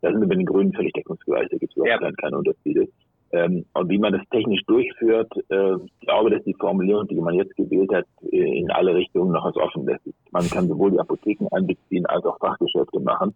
Da 0.00 0.10
sind 0.10 0.20
wir 0.20 0.28
mit 0.28 0.38
den 0.38 0.46
Grünen 0.46 0.72
völlig 0.72 0.92
deckungsgleich, 0.92 1.48
da 1.50 1.56
gibt 1.56 1.72
es 1.72 1.76
überhaupt 1.76 2.02
ja. 2.02 2.12
keine 2.12 2.38
Unterschiede. 2.38 2.86
Ähm, 3.32 3.66
und 3.74 3.90
wie 3.90 3.98
man 3.98 4.12
das 4.12 4.22
technisch 4.30 4.62
durchführt, 4.66 5.30
äh, 5.50 5.74
ich 5.74 6.00
glaube, 6.00 6.30
dass 6.30 6.42
die 6.44 6.56
Formulierung, 6.58 7.06
die 7.08 7.20
man 7.20 7.34
jetzt 7.34 7.54
gewählt 7.56 7.92
hat, 7.92 8.06
äh, 8.30 8.58
in 8.58 8.70
alle 8.70 8.94
Richtungen 8.94 9.32
noch 9.32 9.44
was 9.44 9.56
offen 9.56 9.84
lässt. 9.84 10.02
Man 10.30 10.48
kann 10.48 10.68
sowohl 10.68 10.92
die 10.92 11.00
Apotheken 11.00 11.46
einbeziehen 11.50 12.06
als 12.06 12.24
auch 12.24 12.38
Fachgeschäfte 12.38 13.00
machen 13.00 13.34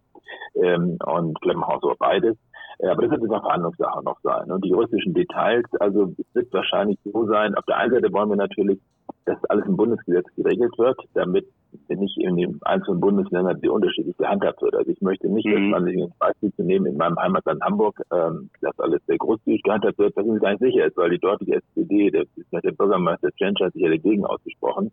ähm, 0.55 0.97
und 1.05 1.39
Klemmenhaus 1.41 1.83
auch 1.83 1.97
beides. 1.97 2.37
Aber 2.79 3.01
das 3.01 3.11
wird 3.11 3.21
jetzt 3.21 3.31
eine 3.31 3.41
Verhandlungssache 3.41 4.03
noch 4.03 4.19
sein. 4.21 4.51
Und 4.51 4.65
die 4.65 4.69
juristischen 4.69 5.13
Details, 5.13 5.65
also 5.79 6.13
es 6.17 6.35
wird 6.35 6.53
wahrscheinlich 6.53 6.97
so 7.03 7.25
sein, 7.27 7.55
auf 7.55 7.65
der 7.65 7.77
einen 7.77 7.93
Seite 7.93 8.11
wollen 8.11 8.29
wir 8.29 8.35
natürlich, 8.35 8.79
dass 9.25 9.37
alles 9.45 9.65
im 9.65 9.77
Bundesgesetz 9.77 10.25
geregelt 10.35 10.77
wird, 10.77 10.99
damit 11.13 11.45
nicht 11.87 12.17
in 12.17 12.35
den 12.35 12.59
einzelnen 12.63 12.99
Bundesländern 12.99 13.59
die 13.61 13.69
unterschiedlich 13.69 14.17
gehandhabt 14.17 14.61
wird. 14.61 14.75
Also 14.75 14.91
ich 14.91 15.01
möchte 15.01 15.29
nicht, 15.29 15.47
dass 15.47 15.59
mhm. 15.59 15.69
man 15.69 15.85
sich 15.85 15.95
ein 15.95 16.13
Beispiel 16.19 16.53
zu 16.53 16.63
nehmen 16.63 16.85
in 16.87 16.97
meinem 16.97 17.17
Heimatland 17.17 17.61
Hamburg, 17.61 18.01
ähm, 18.11 18.49
dass 18.61 18.77
alles 18.79 19.01
sehr 19.05 19.17
großzügig 19.17 19.63
gehandhabt 19.63 19.97
wird, 19.97 20.15
was 20.15 20.25
mir 20.25 20.39
gar 20.39 20.51
nicht 20.51 20.63
sicher 20.63 20.85
ist, 20.85 20.97
weil 20.97 21.11
die 21.11 21.19
dortige 21.19 21.55
SPD, 21.55 22.11
der, 22.11 22.25
der 22.61 22.71
Bürgermeister 22.71 23.29
Tschensch 23.31 23.61
hat 23.61 23.73
sich 23.73 23.83
ja 23.83 23.89
dagegen 23.89 24.25
ausgesprochen, 24.25 24.91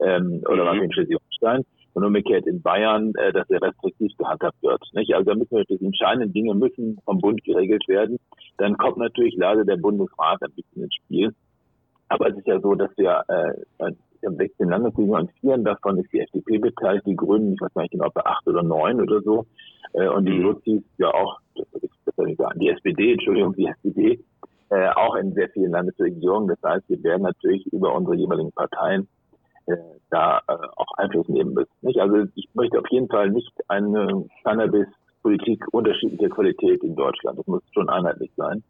ähm, 0.00 0.42
oder 0.48 0.64
mhm. 0.64 0.68
was 0.68 0.84
in 0.84 0.92
Schleswig-Holstein 0.92 1.64
und 1.94 2.04
umgekehrt 2.04 2.46
in 2.46 2.60
Bayern, 2.60 3.12
äh, 3.16 3.32
dass 3.32 3.48
er 3.50 3.62
restriktiv 3.62 4.12
gehandhabt 4.18 4.62
wird. 4.62 4.82
Nicht? 4.92 5.14
Also 5.14 5.30
da 5.30 5.36
müssen 5.36 5.56
wir, 5.56 5.64
die 5.64 5.84
entscheidenden 5.84 6.32
Dinge 6.32 6.54
müssen 6.54 6.98
vom 7.04 7.18
Bund 7.18 7.42
geregelt 7.44 7.86
werden. 7.88 8.18
Dann 8.58 8.76
kommt 8.76 8.98
natürlich 8.98 9.34
leider 9.36 9.64
der 9.64 9.76
Bundesrat 9.76 10.42
ein 10.42 10.52
bisschen 10.52 10.84
ins 10.84 10.94
Spiel. 10.94 11.34
Aber 12.08 12.28
es 12.28 12.36
ist 12.36 12.46
ja 12.46 12.60
so, 12.60 12.74
dass 12.74 12.90
wir 12.96 13.24
äh, 13.28 13.92
haben 14.26 14.36
16 14.36 14.68
Landesregierungen 14.68 15.28
und 15.28 15.32
vier 15.40 15.58
davon 15.58 15.98
ist 15.98 16.12
die 16.12 16.20
FDP 16.20 16.58
beteiligt, 16.58 17.06
die 17.06 17.16
Grünen, 17.16 17.54
ich 17.54 17.60
weiß 17.60 17.74
nicht 17.76 17.92
genau, 17.92 18.08
bei 18.12 18.24
acht 18.24 18.46
oder 18.46 18.62
neun 18.62 19.00
oder 19.00 19.20
so. 19.22 19.46
Äh, 19.92 20.08
und 20.08 20.26
die 20.26 20.32
mhm. 20.32 20.42
Luzis 20.42 20.82
ja 20.98 21.12
auch, 21.12 21.38
das 21.54 21.66
soll 22.16 22.30
ich 22.30 22.36
sagen, 22.36 22.58
die 22.58 22.68
SPD, 22.68 23.12
Entschuldigung, 23.12 23.54
die 23.54 23.66
SPD, 23.66 24.20
äh, 24.70 24.88
auch 24.90 25.14
in 25.16 25.32
sehr 25.34 25.48
vielen 25.50 25.72
Landesregierungen. 25.72 26.48
Das 26.48 26.58
heißt, 26.62 26.88
wir 26.88 27.02
werden 27.02 27.22
natürlich 27.22 27.66
über 27.66 27.94
unsere 27.94 28.16
jeweiligen 28.16 28.52
Parteien 28.52 29.08
äh, 29.66 29.76
da 30.10 30.40
äh, 30.48 30.52
auch 30.76 30.92
Einfluss 30.96 31.28
nehmen 31.28 31.54
müssen. 31.54 31.72
Nicht? 31.82 31.98
Also 31.98 32.26
ich 32.34 32.48
möchte 32.54 32.78
auf 32.78 32.88
jeden 32.90 33.08
Fall 33.08 33.30
nicht 33.30 33.52
eine 33.68 34.26
Cannabis-Politik 34.44 35.64
unterschiedlicher 35.72 36.28
Qualität 36.28 36.82
in 36.82 36.96
Deutschland. 36.96 37.38
Das 37.38 37.46
muss 37.46 37.62
schon 37.72 37.88
einheitlich 37.88 38.30
sein. 38.36 38.62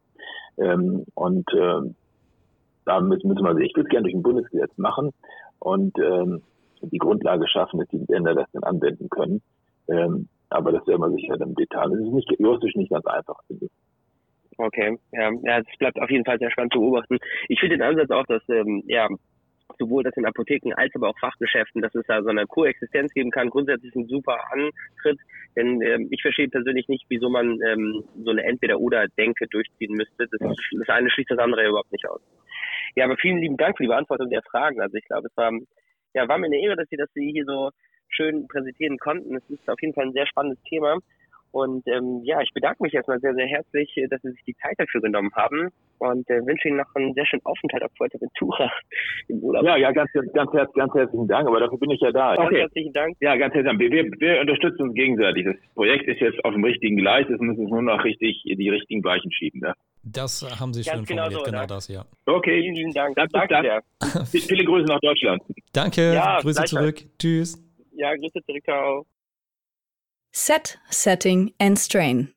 Ähm, 0.59 1.05
und 1.15 1.53
äh, 1.53 1.81
da 2.85 3.01
müssen, 3.01 3.29
müssen 3.29 3.45
wir, 3.45 3.57
ich 3.59 3.75
würde 3.75 3.89
es 3.89 3.91
gerne 3.91 4.05
durch 4.05 4.15
ein 4.15 4.23
Bundesgesetz 4.23 4.77
machen 4.77 5.11
und 5.59 5.99
ähm, 5.99 6.43
die 6.83 6.99
Grundlage 6.99 7.49
schaffen, 7.49 7.81
dass 7.81 7.89
die 7.89 8.05
Länder 8.09 8.35
das 8.35 8.47
dann 8.53 8.63
anwenden 8.63 9.09
können. 9.09 9.43
Ähm, 9.89 10.29
aber 10.51 10.73
das 10.73 10.87
werden 10.87 11.01
wir 11.01 11.11
sicher 11.11 11.41
im 11.41 11.55
Detail. 11.55 11.91
Das 11.91 12.01
ist 12.01 12.13
nicht 12.13 12.31
juristisch 12.39 12.75
nicht 12.77 12.91
ganz 12.91 13.07
einfach, 13.07 13.37
finde 13.47 13.67
ich. 13.67 13.71
Okay, 14.57 14.99
ja, 15.13 15.31
ja, 15.43 15.59
es 15.59 15.79
bleibt 15.79 16.01
auf 16.01 16.11
jeden 16.11 16.25
Fall 16.25 16.39
sehr 16.39 16.51
spannend 16.51 16.73
zu 16.73 16.81
beobachten. 16.81 17.19
Ich 17.49 17.59
finde 17.59 17.77
den 17.77 17.83
Ansatz 17.83 18.11
auch, 18.11 18.25
dass 18.27 18.43
ähm, 18.49 18.85
ja 18.87 19.09
sowohl 19.79 20.03
das 20.03 20.17
in 20.17 20.27
Apotheken 20.27 20.73
als 20.75 20.95
aber 20.95 21.09
auch 21.09 21.19
Fachgeschäften, 21.19 21.83
dass 21.83 21.95
es 21.95 22.07
da 22.07 22.23
so 22.23 22.29
eine 22.29 22.47
Koexistenz 22.47 23.13
geben 23.13 23.31
kann, 23.31 23.51
grundsätzlich 23.51 23.95
ein 23.95 24.07
super 24.07 24.39
Antritt. 24.53 25.21
Denn 25.57 25.81
ähm, 25.83 26.09
ich 26.11 26.23
verstehe 26.23 26.49
persönlich 26.49 26.89
nicht, 26.89 27.05
wieso 27.09 27.29
man 27.31 27.61
ähm, 27.63 28.05
so 28.23 28.31
eine 28.31 28.45
Entweder-Oder-Denke 28.45 29.47
durchziehen 29.49 29.95
müsste. 29.95 30.29
Das, 30.31 30.41
das 30.41 30.89
eine 30.89 31.11
schließt 31.11 31.31
das 31.31 31.39
andere 31.39 31.67
überhaupt 31.67 31.93
nicht 31.93 32.09
aus. 32.09 32.21
Ja, 32.97 33.07
aber 33.07 33.17
vielen 33.17 33.39
lieben 33.39 33.57
Dank 33.57 33.77
für 33.77 33.83
die 33.85 33.89
Beantwortung 33.89 34.31
der 34.31 34.43
Fragen. 34.43 34.81
Also 34.81 34.97
ich 34.97 35.05
glaube, 35.05 35.29
es 35.29 35.37
war, 35.37 35.51
ja, 36.15 36.29
war 36.29 36.39
mir 36.39 36.47
eine 36.47 36.61
Ehre, 36.61 36.77
dass 36.77 36.89
Sie, 36.89 36.99
Sie 37.15 37.33
hier 37.33 37.45
so 37.45 37.71
schön 38.09 38.47
präsentieren 38.47 38.99
konnten. 38.99 39.37
Es 39.37 39.49
ist 39.51 39.69
auf 39.69 39.81
jeden 39.81 39.95
Fall 39.95 40.07
ein 40.07 40.13
sehr 40.13 40.27
spannendes 40.27 40.63
Thema. 40.65 40.99
Und 41.55 41.87
ähm, 41.87 42.21
ja, 42.25 42.41
ich 42.41 42.51
bedanke 42.53 42.83
mich 42.83 42.93
erstmal 42.95 43.21
sehr, 43.21 43.33
sehr 43.33 43.47
herzlich, 43.47 43.89
dass 44.11 44.21
Sie 44.23 44.33
sich 44.33 44.43
die 44.45 44.57
Zeit 44.57 44.75
dafür 44.77 45.01
genommen 45.01 45.31
haben 45.37 45.69
und 45.99 46.29
äh, 46.29 46.45
wünsche 46.45 46.67
Ihnen 46.67 46.79
noch 46.79 46.93
einen 46.97 47.15
sehr 47.15 47.25
schönen 47.27 47.45
Aufenthalt 47.45 47.85
auf 47.85 47.93
Fuerteventura 47.97 48.73
im 49.29 49.39
Urlaub. 49.39 49.65
Ja, 49.65 49.77
ja, 49.77 49.93
ganz, 49.93 50.11
ganz, 50.13 50.51
ganz, 50.51 50.73
ganz 50.73 50.95
herzlichen 50.95 51.29
Dank, 51.29 51.47
aber 51.47 51.61
dafür 51.61 51.79
bin 51.79 51.91
ich 51.91 52.01
ja 52.01 52.11
da. 52.11 52.35
Ganz 52.35 52.49
okay. 52.49 52.59
herzlichen 52.59 52.93
Dank. 52.93 53.17
Ja, 53.21 53.37
ganz 53.37 53.55
herzlichen 53.55 53.79
Dank. 53.79 53.93
Wir, 53.93 54.05
wir 54.19 54.41
unterstützen 54.41 54.83
uns 54.83 54.95
gegenseitig. 54.95 55.45
Das 55.45 55.55
Projekt 55.77 56.09
ist 56.09 56.21
jetzt 56.21 56.45
auf 56.45 56.55
dem 56.55 56.65
richtigen 56.65 56.97
Gleis, 56.97 57.29
es 57.31 57.39
müssen 57.39 57.67
nur 57.67 57.83
noch 57.83 58.03
richtig 58.03 58.43
die 58.45 58.69
richtigen 58.71 59.05
Weichen 59.05 59.31
schieben. 59.31 59.61
Ne? 59.61 59.75
Das 60.03 60.43
haben 60.59 60.75
Sie 60.75 60.83
ganz 60.83 61.07
schön 61.07 61.17
genau 61.17 61.31
formuliert, 61.31 61.47
so, 61.47 61.53
genau 61.53 61.67
das, 61.67 61.87
ja. 61.87 62.05
Okay, 62.27 62.63
vielen 62.63 62.75
lieben 62.75 62.95
Dank. 62.95 63.15
Danke, 63.15 63.47
Danke 63.49 63.81
sehr. 64.01 64.27
Viele 64.41 64.65
Grüße 64.65 64.87
nach 64.87 64.99
Deutschland. 64.99 65.41
Danke, 65.73 66.15
ja, 66.15 66.41
Grüße 66.41 66.65
zurück. 66.65 67.05
Tschüss. 67.17 67.63
Ja, 67.93 68.13
Grüße 68.17 68.43
zurück, 68.45 68.65
ciao. 68.65 69.07
Set, 70.37 70.81
Setting 70.91 71.55
and 71.61 71.79
Strain. 71.79 72.35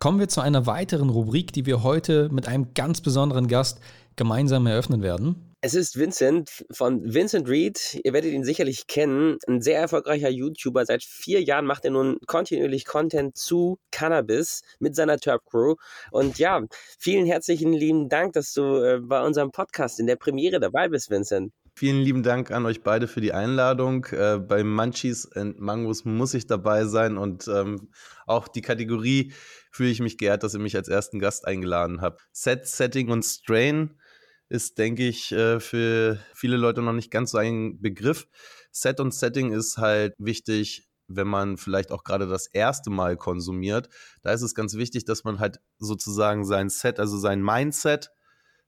Kommen 0.00 0.20
wir 0.20 0.28
zu 0.28 0.42
einer 0.42 0.66
weiteren 0.66 1.08
Rubrik, 1.08 1.50
die 1.50 1.64
wir 1.64 1.82
heute 1.82 2.28
mit 2.30 2.46
einem 2.46 2.74
ganz 2.74 3.00
besonderen 3.00 3.48
Gast 3.48 3.80
gemeinsam 4.16 4.66
eröffnen 4.66 5.00
werden. 5.00 5.54
Es 5.62 5.72
ist 5.72 5.98
Vincent 5.98 6.66
von 6.70 7.14
Vincent 7.14 7.48
Reed. 7.48 7.98
Ihr 8.04 8.12
werdet 8.12 8.32
ihn 8.32 8.44
sicherlich 8.44 8.86
kennen. 8.86 9.38
Ein 9.48 9.62
sehr 9.62 9.80
erfolgreicher 9.80 10.28
YouTuber. 10.28 10.84
Seit 10.84 11.02
vier 11.02 11.42
Jahren 11.42 11.64
macht 11.64 11.86
er 11.86 11.92
nun 11.92 12.18
kontinuierlich 12.26 12.84
Content 12.84 13.34
zu 13.34 13.78
Cannabis 13.90 14.60
mit 14.78 14.94
seiner 14.94 15.16
Terp 15.16 15.40
Crew. 15.46 15.76
Und 16.10 16.38
ja, 16.38 16.66
vielen 16.98 17.24
herzlichen 17.24 17.72
lieben 17.72 18.10
Dank, 18.10 18.34
dass 18.34 18.52
du 18.52 18.76
äh, 18.82 19.00
bei 19.00 19.24
unserem 19.24 19.52
Podcast 19.52 19.98
in 20.00 20.06
der 20.06 20.16
Premiere 20.16 20.60
dabei 20.60 20.88
bist, 20.88 21.08
Vincent. 21.08 21.50
Vielen 21.78 22.00
lieben 22.00 22.22
Dank 22.22 22.52
an 22.52 22.64
euch 22.64 22.82
beide 22.82 23.06
für 23.06 23.20
die 23.20 23.34
Einladung. 23.34 24.06
Äh, 24.06 24.38
bei 24.38 24.64
Munchies 24.64 25.30
and 25.32 25.60
Mangos 25.60 26.06
muss 26.06 26.32
ich 26.32 26.46
dabei 26.46 26.86
sein 26.86 27.18
und 27.18 27.48
ähm, 27.48 27.90
auch 28.24 28.48
die 28.48 28.62
Kategorie 28.62 29.34
fühle 29.70 29.90
ich 29.90 30.00
mich 30.00 30.16
geehrt, 30.16 30.42
dass 30.42 30.54
ihr 30.54 30.60
mich 30.60 30.74
als 30.74 30.88
ersten 30.88 31.18
Gast 31.18 31.46
eingeladen 31.46 32.00
habt. 32.00 32.26
Set, 32.32 32.66
Setting 32.66 33.10
und 33.10 33.24
Strain 33.24 34.00
ist, 34.48 34.78
denke 34.78 35.06
ich, 35.06 35.32
äh, 35.32 35.60
für 35.60 36.18
viele 36.32 36.56
Leute 36.56 36.80
noch 36.80 36.94
nicht 36.94 37.10
ganz 37.10 37.32
so 37.32 37.38
ein 37.38 37.78
Begriff. 37.82 38.26
Set 38.70 38.98
und 38.98 39.12
Setting 39.12 39.52
ist 39.52 39.76
halt 39.76 40.14
wichtig, 40.16 40.88
wenn 41.08 41.28
man 41.28 41.58
vielleicht 41.58 41.92
auch 41.92 42.04
gerade 42.04 42.26
das 42.26 42.46
erste 42.46 42.88
Mal 42.88 43.18
konsumiert. 43.18 43.90
Da 44.22 44.32
ist 44.32 44.40
es 44.40 44.54
ganz 44.54 44.76
wichtig, 44.76 45.04
dass 45.04 45.24
man 45.24 45.40
halt 45.40 45.60
sozusagen 45.76 46.46
sein 46.46 46.70
Set, 46.70 46.98
also 46.98 47.18
sein 47.18 47.42
Mindset 47.42 48.15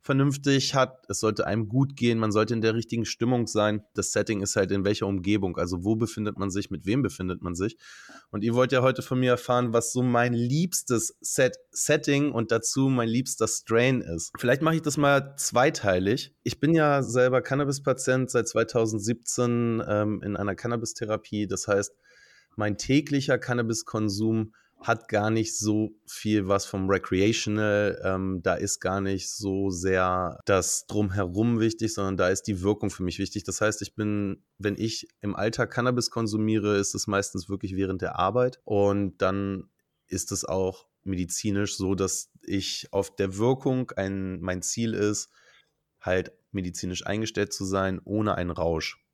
vernünftig 0.01 0.75
hat. 0.75 1.05
Es 1.09 1.21
sollte 1.21 1.47
einem 1.47 1.69
gut 1.69 1.97
gehen, 1.97 2.19
man 2.19 2.33
sollte 2.33 2.55
in 2.55 2.61
der 2.61 2.75
richtigen 2.75 3.05
Stimmung 3.05 3.47
sein. 3.47 3.83
Das 3.95 4.13
Setting 4.13 4.41
ist 4.43 4.57
halt 4.57 4.71
in 4.71 4.85
welcher 4.85 5.07
Umgebung, 5.07 5.57
also 5.57 5.85
wo 5.85 5.97
befindet 5.97 6.39
man 6.39 6.51
sich, 6.51 6.71
mit 6.71 6.87
wem 6.87 7.03
befindet 7.03 7.43
man 7.43 7.55
sich. 7.55 7.77
Und 8.31 8.45
ihr 8.45 8.55
wollt 8.55 8.73
ja 8.73 8.83
heute 8.83 9.03
von 9.03 9.21
mir 9.21 9.31
erfahren, 9.31 9.73
was 9.73 9.93
so 9.93 10.03
mein 10.03 10.33
liebstes 10.33 11.17
Set 11.21 11.57
Setting 11.71 12.33
und 12.33 12.51
dazu 12.53 12.89
mein 12.89 13.09
liebster 13.09 13.49
Strain 13.49 14.01
ist. 14.01 14.33
Vielleicht 14.39 14.63
mache 14.63 14.77
ich 14.77 14.83
das 14.83 14.97
mal 14.97 15.35
zweiteilig. 15.37 16.35
Ich 16.43 16.61
bin 16.61 16.75
ja 16.75 17.03
selber 17.03 17.43
Cannabis-Patient 17.43 18.31
seit 18.31 18.49
2017 18.49 19.83
ähm, 19.87 20.23
in 20.23 20.37
einer 20.37 20.55
Cannabis-Therapie. 20.55 21.47
Das 21.47 21.69
heißt, 21.69 21.93
mein 22.57 22.77
täglicher 22.77 23.39
Cannabiskonsum 23.39 24.53
hat 24.81 25.09
gar 25.09 25.31
nicht 25.31 25.57
so 25.59 25.91
viel 26.07 26.47
was 26.47 26.65
vom 26.65 26.89
Recreational. 26.89 28.01
Ähm, 28.05 28.41
da 28.43 28.55
ist 28.55 28.81
gar 28.81 29.01
nicht 29.01 29.31
so 29.31 29.71
sehr 29.71 30.39
das 30.45 30.87
Drumherum 30.87 31.59
wichtig, 31.61 31.95
sondern 31.95 32.17
da 32.17 32.29
ist 32.29 32.43
die 32.43 32.63
Wirkung 32.63 32.91
für 32.91 33.03
mich 33.03 33.19
wichtig. 33.19 33.45
Das 33.45 33.61
heißt, 33.61 33.83
ich 33.83 33.95
bin, 33.95 34.45
wenn 34.59 34.77
ich 34.77 35.09
im 35.21 35.35
Alltag 35.35 35.73
Cannabis 35.73 36.11
konsumiere, 36.11 36.77
ist 36.77 36.95
es 36.95 37.07
meistens 37.07 37.49
wirklich 37.49 37.75
während 37.75 38.03
der 38.03 38.19
Arbeit. 38.19 38.61
Und 38.65 39.21
dann 39.21 39.69
ist 40.07 40.33
es 40.33 40.45
auch 40.45 40.87
medizinisch 41.03 41.77
so, 41.77 41.95
dass 41.95 42.31
ich 42.43 42.89
auf 42.93 43.15
der 43.15 43.37
Wirkung 43.37 43.91
ein, 43.97 44.41
mein 44.41 44.63
Ziel 44.63 44.95
ist, 44.95 45.31
halt 46.01 46.33
medizinisch 46.53 47.05
eingestellt 47.05 47.53
zu 47.53 47.65
sein, 47.65 48.01
ohne 48.05 48.37
einen 48.37 48.51
Rausch. 48.51 49.05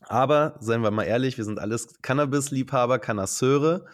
Aber 0.00 0.56
seien 0.60 0.82
wir 0.82 0.90
mal 0.90 1.04
ehrlich, 1.04 1.36
wir 1.38 1.44
sind 1.44 1.58
alles 1.58 2.00
Cannabis-Liebhaber, 2.02 2.98
Cannasseure. 2.98 3.86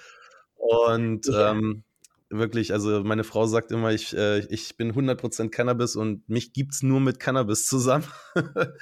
Und 0.62 1.28
ähm, 1.34 1.82
wirklich, 2.30 2.72
also 2.72 3.02
meine 3.02 3.24
Frau 3.24 3.46
sagt 3.46 3.72
immer, 3.72 3.90
ich, 3.90 4.16
äh, 4.16 4.46
ich 4.46 4.76
bin 4.76 4.92
100% 4.92 5.48
Cannabis 5.50 5.96
und 5.96 6.28
mich 6.28 6.52
gibt 6.52 6.72
es 6.74 6.84
nur 6.84 7.00
mit 7.00 7.18
Cannabis 7.18 7.66
zusammen. 7.66 8.04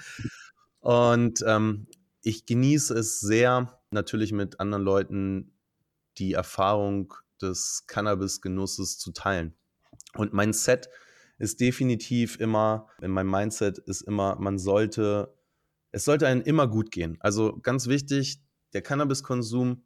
und 0.80 1.42
ähm, 1.46 1.86
ich 2.22 2.44
genieße 2.44 2.92
es 2.92 3.20
sehr, 3.20 3.80
natürlich 3.90 4.32
mit 4.32 4.60
anderen 4.60 4.84
Leuten 4.84 5.54
die 6.18 6.34
Erfahrung 6.34 7.14
des 7.40 7.84
Cannabis-Genusses 7.86 8.98
zu 8.98 9.12
teilen. 9.12 9.54
Und 10.14 10.34
mein 10.34 10.52
Set 10.52 10.90
ist 11.38 11.60
definitiv 11.60 12.38
immer, 12.38 12.88
in 13.00 13.10
meinem 13.10 13.30
Mindset 13.30 13.78
ist 13.78 14.02
immer, 14.02 14.36
man 14.38 14.58
sollte, 14.58 15.34
es 15.92 16.04
sollte 16.04 16.26
einem 16.26 16.42
immer 16.42 16.68
gut 16.68 16.90
gehen. 16.90 17.16
Also 17.20 17.58
ganz 17.62 17.86
wichtig, 17.86 18.42
der 18.74 18.82
Cannabiskonsum 18.82 19.82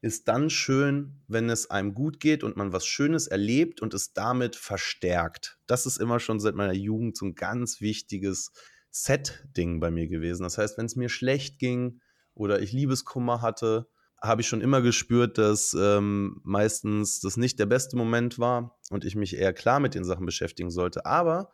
ist 0.00 0.28
dann 0.28 0.48
schön, 0.48 1.20
wenn 1.26 1.50
es 1.50 1.70
einem 1.70 1.94
gut 1.94 2.20
geht 2.20 2.44
und 2.44 2.56
man 2.56 2.72
was 2.72 2.86
Schönes 2.86 3.26
erlebt 3.26 3.82
und 3.82 3.94
es 3.94 4.12
damit 4.12 4.54
verstärkt. 4.54 5.58
Das 5.66 5.86
ist 5.86 5.98
immer 5.98 6.20
schon 6.20 6.38
seit 6.38 6.54
meiner 6.54 6.74
Jugend 6.74 7.16
so 7.16 7.26
ein 7.26 7.34
ganz 7.34 7.80
wichtiges 7.80 8.52
Set-Ding 8.90 9.80
bei 9.80 9.90
mir 9.90 10.06
gewesen. 10.06 10.44
Das 10.44 10.56
heißt, 10.56 10.78
wenn 10.78 10.86
es 10.86 10.96
mir 10.96 11.08
schlecht 11.08 11.58
ging 11.58 12.00
oder 12.34 12.60
ich 12.60 12.72
Liebeskummer 12.72 13.42
hatte, 13.42 13.88
habe 14.20 14.40
ich 14.40 14.48
schon 14.48 14.60
immer 14.60 14.82
gespürt, 14.82 15.38
dass 15.38 15.76
ähm, 15.78 16.40
meistens 16.42 17.20
das 17.20 17.36
nicht 17.36 17.58
der 17.58 17.66
beste 17.66 17.96
Moment 17.96 18.38
war 18.38 18.78
und 18.90 19.04
ich 19.04 19.14
mich 19.14 19.36
eher 19.36 19.52
klar 19.52 19.80
mit 19.80 19.94
den 19.94 20.04
Sachen 20.04 20.26
beschäftigen 20.26 20.70
sollte. 20.70 21.06
Aber 21.06 21.50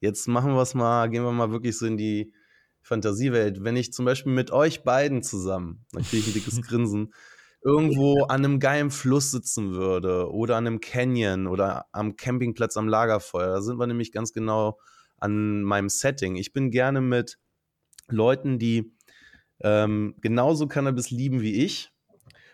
jetzt 0.00 0.28
machen 0.28 0.54
wir 0.54 0.62
es 0.62 0.74
mal, 0.74 1.08
gehen 1.08 1.24
wir 1.24 1.32
mal 1.32 1.50
wirklich 1.50 1.76
so 1.78 1.86
in 1.86 1.96
die 1.96 2.32
Fantasiewelt. 2.82 3.62
Wenn 3.62 3.76
ich 3.76 3.92
zum 3.92 4.04
Beispiel 4.04 4.32
mit 4.32 4.50
euch 4.50 4.84
beiden 4.84 5.22
zusammen, 5.22 5.84
dann 5.92 6.02
kriege 6.02 6.18
ich 6.18 6.26
ein 6.28 6.34
dickes 6.34 6.62
Grinsen, 6.66 7.12
irgendwo 7.62 8.24
an 8.24 8.44
einem 8.44 8.58
geilen 8.58 8.90
Fluss 8.90 9.30
sitzen 9.30 9.72
würde 9.72 10.30
oder 10.32 10.56
an 10.56 10.66
einem 10.66 10.80
Canyon 10.80 11.46
oder 11.46 11.86
am 11.92 12.16
Campingplatz 12.16 12.76
am 12.76 12.88
Lagerfeuer. 12.88 13.48
Da 13.48 13.62
sind 13.62 13.78
wir 13.78 13.86
nämlich 13.86 14.12
ganz 14.12 14.32
genau 14.32 14.78
an 15.18 15.62
meinem 15.62 15.90
Setting. 15.90 16.36
Ich 16.36 16.52
bin 16.52 16.70
gerne 16.70 17.00
mit 17.00 17.38
Leuten, 18.08 18.58
die 18.58 18.92
ähm, 19.60 20.14
genauso 20.20 20.66
Cannabis 20.66 21.10
lieben 21.10 21.42
wie 21.42 21.64
ich 21.64 21.92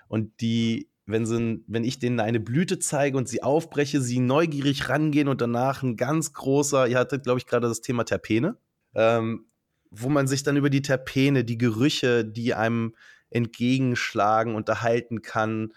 und 0.09 0.41
die, 0.41 0.91
wenn, 1.07 1.25
sie, 1.25 1.63
wenn 1.69 1.85
ich 1.85 2.01
denen 2.01 2.19
eine 2.19 2.41
Blüte 2.41 2.81
zeige 2.81 3.17
und 3.17 3.29
sie 3.29 3.45
aufbreche, 3.45 4.01
sie 4.01 4.19
neugierig 4.19 4.89
rangehen 4.89 5.29
und 5.29 5.41
danach 5.41 5.85
ein 5.85 5.97
ganz 5.97 6.33
großer, 6.33 6.89
ihr 6.89 6.99
hattet, 6.99 7.23
glaube 7.23 7.39
ich, 7.39 7.47
gerade 7.47 7.69
das 7.69 7.81
Thema 7.81 8.05
Terpene, 8.05 8.57
ähm, 8.95 9.47
wo 9.91 10.09
man 10.09 10.27
sich 10.27 10.43
dann 10.43 10.57
über 10.57 10.69
die 10.69 10.83
Terpene, 10.83 11.45
die 11.45 11.59
Gerüche, 11.59 12.25
die 12.25 12.55
einem 12.55 12.95
entgegenschlagen, 13.31 14.55
unterhalten 14.55 15.23
kann 15.23 15.73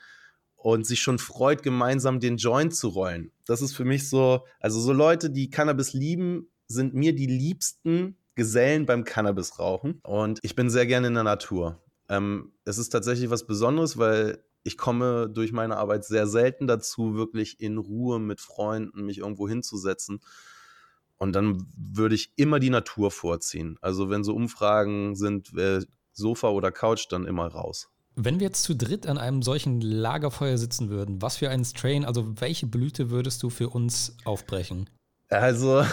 und 0.55 0.85
sich 0.85 1.01
schon 1.01 1.19
freut, 1.19 1.63
gemeinsam 1.63 2.19
den 2.19 2.37
Joint 2.37 2.75
zu 2.75 2.89
rollen. 2.89 3.31
Das 3.45 3.61
ist 3.61 3.75
für 3.75 3.85
mich 3.85 4.09
so, 4.09 4.45
also 4.59 4.79
so 4.79 4.93
Leute, 4.93 5.29
die 5.29 5.49
Cannabis 5.49 5.93
lieben, 5.93 6.49
sind 6.67 6.93
mir 6.93 7.15
die 7.15 7.27
liebsten 7.27 8.17
Gesellen 8.35 8.85
beim 8.85 9.03
Cannabis-Rauchen. 9.03 9.99
Und 10.03 10.39
ich 10.43 10.55
bin 10.55 10.69
sehr 10.69 10.85
gerne 10.85 11.07
in 11.07 11.13
der 11.13 11.23
Natur. 11.23 11.81
Ähm, 12.09 12.53
es 12.65 12.77
ist 12.77 12.89
tatsächlich 12.89 13.29
was 13.29 13.45
Besonderes, 13.45 13.97
weil 13.97 14.43
ich 14.63 14.77
komme 14.77 15.29
durch 15.29 15.51
meine 15.51 15.77
Arbeit 15.77 16.05
sehr 16.05 16.27
selten 16.27 16.67
dazu, 16.67 17.15
wirklich 17.15 17.59
in 17.59 17.77
Ruhe 17.77 18.19
mit 18.19 18.41
Freunden 18.41 19.05
mich 19.05 19.19
irgendwo 19.19 19.47
hinzusetzen. 19.47 20.19
Und 21.17 21.33
dann 21.33 21.65
würde 21.75 22.15
ich 22.15 22.31
immer 22.35 22.59
die 22.59 22.69
Natur 22.69 23.11
vorziehen. 23.11 23.77
Also 23.81 24.09
wenn 24.09 24.23
so 24.23 24.33
Umfragen 24.33 25.15
sind, 25.15 25.53
Sofa 26.11 26.49
oder 26.49 26.71
Couch, 26.71 27.07
dann 27.09 27.25
immer 27.25 27.47
raus. 27.47 27.89
Wenn 28.15 28.39
wir 28.39 28.47
jetzt 28.47 28.63
zu 28.63 28.75
dritt 28.75 29.07
an 29.07 29.17
einem 29.17 29.41
solchen 29.41 29.79
Lagerfeuer 29.81 30.57
sitzen 30.57 30.89
würden, 30.89 31.21
was 31.21 31.37
für 31.37 31.49
einen 31.49 31.63
Strain, 31.63 32.03
also 32.03 32.41
welche 32.41 32.67
Blüte 32.67 33.09
würdest 33.09 33.41
du 33.43 33.49
für 33.49 33.69
uns 33.69 34.17
aufbrechen? 34.25 34.89
Also, 35.29 35.85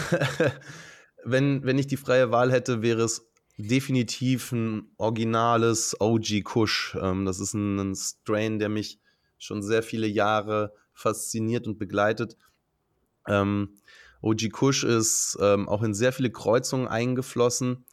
wenn, 1.23 1.63
wenn 1.63 1.77
ich 1.77 1.87
die 1.87 1.97
freie 1.97 2.31
Wahl 2.31 2.51
hätte, 2.51 2.81
wäre 2.81 3.03
es 3.03 3.27
definitiv 3.57 4.51
ein 4.51 4.91
originales 4.97 5.95
OG 5.99 6.43
Kush. 6.43 6.97
Ähm, 7.01 7.25
das 7.25 7.39
ist 7.39 7.53
ein, 7.53 7.79
ein, 7.79 7.95
Strain, 7.95 8.59
der 8.59 8.69
mich 8.69 8.99
schon 9.37 9.61
sehr 9.63 9.83
viele 9.83 10.07
Jahre 10.07 10.73
fasziniert 10.93 11.67
und 11.67 11.77
begleitet. 11.77 12.37
Ähm, 13.27 13.77
OG 14.21 14.51
Kush 14.51 14.83
ist 14.83 15.37
ähm, 15.41 15.67
auch 15.67 15.83
in 15.83 15.93
sehr 15.93 16.11
viele 16.11 16.31
Kreuzungen 16.31 16.87
eingeflossen. 16.87 17.85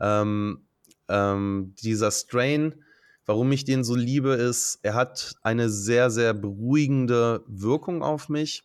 Ähm, 0.00 0.66
ähm, 1.10 1.74
dieser 1.82 2.10
Strain, 2.10 2.82
warum 3.26 3.52
ich 3.52 3.64
den 3.64 3.84
so 3.84 3.94
liebe, 3.94 4.30
ist, 4.30 4.78
er 4.82 4.94
hat 4.94 5.34
eine 5.42 5.68
sehr, 5.68 6.10
sehr 6.10 6.32
beruhigende 6.32 7.44
Wirkung 7.46 8.02
auf 8.02 8.28
mich, 8.28 8.62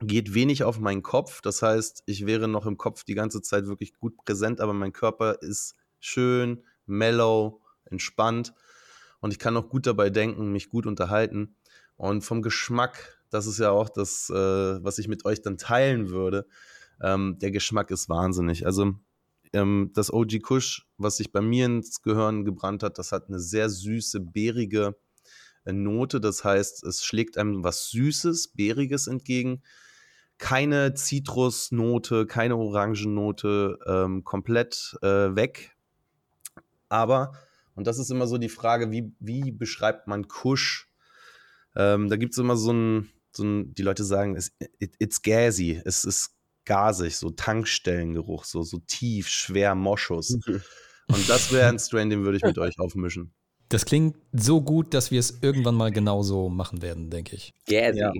geht 0.00 0.34
wenig 0.34 0.64
auf 0.64 0.78
meinen 0.78 1.02
Kopf. 1.02 1.40
Das 1.40 1.62
heißt, 1.62 2.02
ich 2.06 2.26
wäre 2.26 2.48
noch 2.48 2.66
im 2.66 2.76
Kopf 2.76 3.04
die 3.04 3.14
ganze 3.14 3.42
Zeit 3.42 3.66
wirklich 3.66 3.94
gut 3.94 4.16
präsent, 4.16 4.60
aber 4.60 4.72
mein 4.72 4.92
Körper 4.92 5.40
ist 5.42 5.74
schön, 6.00 6.64
mellow, 6.86 7.60
entspannt 7.84 8.52
und 9.20 9.32
ich 9.32 9.38
kann 9.38 9.56
auch 9.56 9.68
gut 9.68 9.86
dabei 9.86 10.10
denken, 10.10 10.52
mich 10.52 10.68
gut 10.68 10.86
unterhalten. 10.86 11.56
Und 11.96 12.22
vom 12.22 12.42
Geschmack, 12.42 13.18
das 13.30 13.46
ist 13.46 13.58
ja 13.58 13.70
auch 13.70 13.88
das, 13.88 14.30
äh, 14.30 14.34
was 14.84 14.98
ich 14.98 15.08
mit 15.08 15.24
euch 15.24 15.42
dann 15.42 15.58
teilen 15.58 16.10
würde. 16.10 16.46
Ähm, 17.00 17.38
der 17.40 17.50
Geschmack 17.50 17.90
ist 17.90 18.08
wahnsinnig. 18.08 18.66
Also 18.66 18.94
ähm, 19.52 19.90
das 19.94 20.12
OG 20.12 20.40
Kush, 20.42 20.86
was 20.98 21.16
sich 21.16 21.32
bei 21.32 21.40
mir 21.40 21.66
ins 21.66 22.02
Gehirn 22.02 22.44
gebrannt 22.44 22.82
hat, 22.82 22.98
das 22.98 23.12
hat 23.12 23.28
eine 23.28 23.40
sehr 23.40 23.68
süße, 23.68 24.20
beerige 24.20 24.96
äh, 25.64 25.72
Note. 25.72 26.20
Das 26.20 26.44
heißt, 26.44 26.84
es 26.84 27.04
schlägt 27.04 27.38
einem 27.38 27.64
was 27.64 27.90
Süßes, 27.90 28.48
Beeriges 28.48 29.06
entgegen. 29.06 29.62
Keine 30.38 30.94
Zitrusnote, 30.94 32.26
keine 32.26 32.56
Orangennote, 32.56 33.78
ähm, 33.86 34.24
komplett 34.24 34.96
äh, 35.02 35.34
weg. 35.34 35.76
Aber, 36.88 37.32
und 37.74 37.86
das 37.86 37.98
ist 37.98 38.10
immer 38.10 38.26
so 38.26 38.38
die 38.38 38.48
Frage, 38.48 38.90
wie, 38.90 39.12
wie 39.18 39.50
beschreibt 39.50 40.06
man 40.06 40.28
Kush? 40.28 40.90
Ähm, 41.74 42.08
da 42.08 42.16
gibt 42.16 42.32
es 42.32 42.38
immer 42.38 42.56
so 42.56 42.72
ein, 42.72 43.10
so 43.32 43.44
ein, 43.44 43.74
die 43.74 43.82
Leute 43.82 44.04
sagen, 44.04 44.36
it's, 44.36 44.52
it's 44.78 45.22
gassy, 45.22 45.80
es 45.84 46.04
ist 46.04 46.35
gasig, 46.66 47.16
so 47.16 47.30
Tankstellengeruch, 47.30 48.44
so, 48.44 48.62
so 48.62 48.78
tief, 48.86 49.28
schwer 49.28 49.74
Moschus. 49.74 50.38
Und 51.08 51.28
das 51.28 51.52
wäre 51.52 51.68
ein 51.68 51.78
Strain, 51.78 52.10
den 52.10 52.24
würde 52.24 52.36
ich 52.36 52.42
mit 52.42 52.58
euch 52.58 52.78
aufmischen. 52.78 53.32
Das 53.68 53.84
klingt 53.84 54.16
so 54.32 54.60
gut, 54.60 54.92
dass 54.92 55.10
wir 55.10 55.20
es 55.20 55.38
irgendwann 55.40 55.74
mal 55.74 55.90
genauso 55.90 56.48
machen 56.48 56.82
werden, 56.82 57.10
denke 57.10 57.36
ich. 57.36 57.54
Gasy. 57.66 57.98
Ja. 57.98 58.12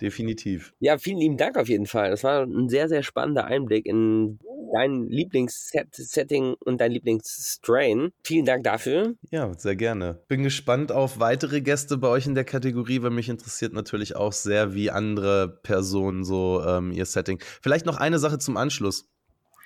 Definitiv. 0.00 0.72
Ja, 0.80 0.98
vielen 0.98 1.18
lieben 1.18 1.36
Dank 1.36 1.56
auf 1.56 1.68
jeden 1.68 1.86
Fall. 1.86 2.10
Das 2.10 2.24
war 2.24 2.42
ein 2.42 2.68
sehr, 2.68 2.88
sehr 2.88 3.02
spannender 3.02 3.44
Einblick 3.44 3.86
in 3.86 4.38
dein 4.72 5.08
Lieblingssetting 5.08 6.54
und 6.60 6.80
dein 6.80 6.92
Lieblingsstrain. 6.92 8.12
Vielen 8.24 8.44
Dank 8.44 8.64
dafür. 8.64 9.14
Ja, 9.30 9.52
sehr 9.54 9.76
gerne. 9.76 10.22
Bin 10.28 10.42
gespannt 10.42 10.92
auf 10.92 11.18
weitere 11.18 11.60
Gäste 11.60 11.98
bei 11.98 12.08
euch 12.08 12.26
in 12.26 12.34
der 12.34 12.44
Kategorie, 12.44 13.02
weil 13.02 13.10
mich 13.10 13.28
interessiert 13.28 13.72
natürlich 13.72 14.16
auch 14.16 14.32
sehr, 14.32 14.74
wie 14.74 14.90
andere 14.90 15.60
Personen 15.62 16.24
so 16.24 16.62
ähm, 16.64 16.92
ihr 16.92 17.06
Setting. 17.06 17.40
Vielleicht 17.60 17.86
noch 17.86 17.96
eine 17.96 18.18
Sache 18.18 18.38
zum 18.38 18.56
Anschluss. 18.56 19.08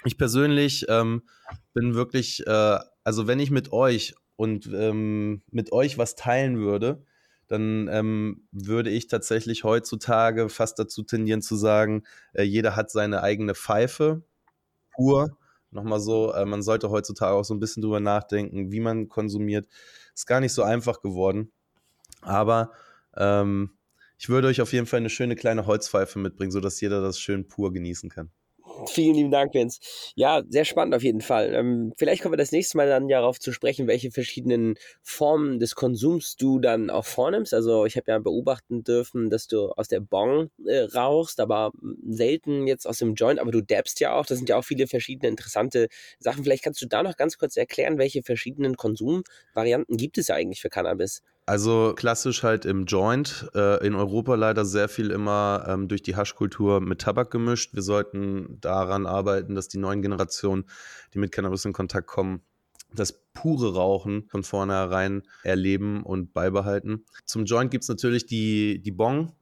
Ich 0.04 0.18
persönlich 0.18 0.86
ähm, 0.88 1.22
bin 1.72 1.94
wirklich, 1.94 2.46
äh, 2.46 2.78
also 3.04 3.26
wenn 3.26 3.40
ich 3.40 3.50
mit 3.50 3.72
euch 3.72 4.14
und 4.36 4.66
ähm, 4.66 5.42
mit 5.50 5.72
euch 5.72 5.98
was 5.98 6.14
teilen 6.14 6.58
würde, 6.58 7.04
dann 7.54 7.88
ähm, 7.88 8.48
würde 8.52 8.90
ich 8.90 9.06
tatsächlich 9.06 9.64
heutzutage 9.64 10.48
fast 10.48 10.78
dazu 10.78 11.02
tendieren 11.02 11.42
zu 11.42 11.56
sagen, 11.56 12.04
äh, 12.32 12.42
jeder 12.42 12.76
hat 12.76 12.90
seine 12.90 13.22
eigene 13.22 13.54
Pfeife, 13.54 14.22
pur. 14.92 15.38
Nochmal 15.70 16.00
so, 16.00 16.32
äh, 16.32 16.46
man 16.46 16.62
sollte 16.62 16.90
heutzutage 16.90 17.34
auch 17.34 17.44
so 17.44 17.54
ein 17.54 17.60
bisschen 17.60 17.82
drüber 17.82 18.00
nachdenken, 18.00 18.72
wie 18.72 18.80
man 18.80 19.08
konsumiert. 19.08 19.68
Ist 20.14 20.26
gar 20.26 20.40
nicht 20.40 20.52
so 20.52 20.62
einfach 20.62 21.02
geworden. 21.02 21.52
Aber 22.22 22.72
ähm, 23.16 23.70
ich 24.18 24.28
würde 24.28 24.48
euch 24.48 24.60
auf 24.60 24.72
jeden 24.72 24.86
Fall 24.86 24.98
eine 25.00 25.10
schöne 25.10 25.36
kleine 25.36 25.66
Holzpfeife 25.66 26.18
mitbringen, 26.18 26.52
sodass 26.52 26.80
jeder 26.80 27.02
das 27.02 27.18
schön 27.18 27.48
pur 27.48 27.72
genießen 27.72 28.10
kann. 28.10 28.30
Vielen 28.88 29.14
lieben 29.14 29.30
Dank, 29.30 29.54
Vince. 29.54 29.80
Ja, 30.16 30.42
sehr 30.48 30.64
spannend 30.64 30.94
auf 30.94 31.02
jeden 31.02 31.20
Fall. 31.20 31.54
Ähm, 31.54 31.92
vielleicht 31.96 32.22
kommen 32.22 32.32
wir 32.32 32.36
das 32.38 32.52
nächste 32.52 32.76
Mal 32.76 32.88
dann 32.88 33.08
ja 33.08 33.20
darauf 33.20 33.38
zu 33.38 33.52
sprechen, 33.52 33.86
welche 33.86 34.10
verschiedenen 34.10 34.76
Formen 35.02 35.60
des 35.60 35.74
Konsums 35.74 36.36
du 36.36 36.58
dann 36.58 36.90
auch 36.90 37.04
vornimmst. 37.04 37.54
Also 37.54 37.84
ich 37.86 37.96
habe 37.96 38.10
ja 38.10 38.18
beobachten 38.18 38.82
dürfen, 38.84 39.30
dass 39.30 39.46
du 39.46 39.70
aus 39.70 39.88
der 39.88 40.00
Bong 40.00 40.50
äh, 40.66 40.80
rauchst, 40.80 41.40
aber 41.40 41.72
selten 42.08 42.66
jetzt 42.66 42.86
aus 42.86 42.98
dem 42.98 43.14
Joint, 43.14 43.38
aber 43.40 43.52
du 43.52 43.62
dabbst 43.62 44.00
ja 44.00 44.14
auch. 44.14 44.26
Das 44.26 44.38
sind 44.38 44.48
ja 44.48 44.56
auch 44.56 44.64
viele 44.64 44.86
verschiedene 44.86 45.28
interessante 45.28 45.88
Sachen. 46.18 46.44
Vielleicht 46.44 46.64
kannst 46.64 46.82
du 46.82 46.86
da 46.86 47.02
noch 47.02 47.16
ganz 47.16 47.38
kurz 47.38 47.56
erklären, 47.56 47.98
welche 47.98 48.22
verschiedenen 48.22 48.76
Konsumvarianten 48.76 49.96
gibt 49.96 50.18
es 50.18 50.30
eigentlich 50.30 50.60
für 50.60 50.70
Cannabis? 50.70 51.22
Also 51.46 51.92
klassisch 51.94 52.42
halt 52.42 52.64
im 52.64 52.86
Joint, 52.86 53.50
äh, 53.54 53.86
in 53.86 53.94
Europa 53.94 54.34
leider 54.34 54.64
sehr 54.64 54.88
viel 54.88 55.10
immer 55.10 55.66
ähm, 55.68 55.88
durch 55.88 56.02
die 56.02 56.16
Haschkultur 56.16 56.80
mit 56.80 57.02
Tabak 57.02 57.30
gemischt. 57.30 57.74
Wir 57.74 57.82
sollten 57.82 58.58
daran 58.62 59.04
arbeiten, 59.04 59.54
dass 59.54 59.68
die 59.68 59.76
neuen 59.76 60.00
Generationen, 60.00 60.64
die 61.12 61.18
mit 61.18 61.32
Cannabis 61.32 61.66
in 61.66 61.74
Kontakt 61.74 62.06
kommen, 62.06 62.40
das 62.94 63.12
pure 63.34 63.74
Rauchen 63.74 64.26
von 64.28 64.42
vornherein 64.42 65.22
erleben 65.42 66.02
und 66.02 66.32
beibehalten. 66.32 67.04
Zum 67.26 67.44
Joint 67.44 67.70
gibt 67.70 67.82
es 67.82 67.88
natürlich 67.88 68.24
die, 68.24 68.80
die 68.80 68.92
Bong, 68.92 69.32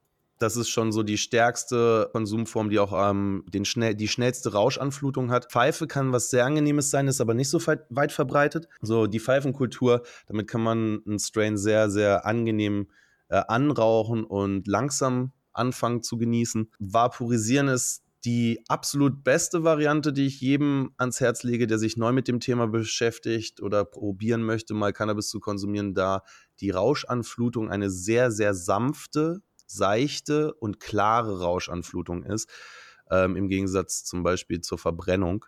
das 0.42 0.57
ist 0.57 0.68
schon 0.68 0.90
so 0.90 1.02
die 1.02 1.18
stärkste 1.18 2.09
Konsumform, 2.12 2.68
die 2.68 2.81
auch 2.81 2.92
ähm, 2.92 3.44
den 3.48 3.64
schnell, 3.64 3.94
die 3.94 4.09
schnellste 4.09 4.52
Rauschanflutung 4.52 5.31
hat. 5.31 5.52
Pfeife 5.52 5.87
kann 5.87 6.12
was 6.12 6.31
sehr 6.31 6.44
Angenehmes 6.44 6.90
sein, 6.90 7.07
ist 7.07 7.20
aber 7.20 7.35
nicht 7.35 7.48
so 7.48 7.61
weit, 7.66 8.12
verbreitet. 8.12 8.68
So 8.81 9.07
die 9.07 9.20
Pfeifenkultur, 9.20 10.02
damit 10.26 10.48
kann 10.48 10.62
man 10.62 11.00
einen 11.07 11.18
Strain 11.20 11.57
sehr, 11.57 11.90
sehr 11.90 12.26
angenehm 12.26 12.88
äh, 13.28 13.42
anrauchen 13.46 14.24
und 14.24 14.66
langsam 14.66 15.33
anfangen 15.52 16.02
zu 16.02 16.18
genießen. 16.18 16.70
Vaporisieren 16.78 17.68
ist 17.68 18.02
die 18.24 18.62
absolut 18.68 19.24
beste 19.24 19.64
Variante, 19.64 20.12
die 20.12 20.26
ich 20.26 20.40
jedem 20.40 20.92
ans 20.96 21.20
Herz 21.20 21.42
lege, 21.42 21.66
der 21.66 21.78
sich 21.78 21.96
neu 21.96 22.12
mit 22.12 22.28
dem 22.28 22.40
Thema 22.40 22.66
beschäftigt 22.68 23.61
oder 23.61 23.85
probieren 23.85 24.42
möchte, 24.42 24.74
mal 24.74 24.92
Cannabis 24.92 25.28
zu 25.28 25.40
konsumieren, 25.40 25.94
da 25.94 26.22
die 26.61 26.70
Rauschanflutung 26.70 27.70
eine 27.70 27.90
sehr, 27.90 28.31
sehr 28.31 28.55
sanfte 28.55 29.42
seichte 29.72 30.54
und 30.54 30.80
klare 30.80 31.40
Rauschanflutung 31.40 32.24
ist, 32.24 32.50
ähm, 33.11 33.37
im 33.37 33.48
Gegensatz 33.48 34.04
zum 34.04 34.22
Beispiel 34.22 34.61
zur 34.61 34.78
Verbrennung. 34.78 35.44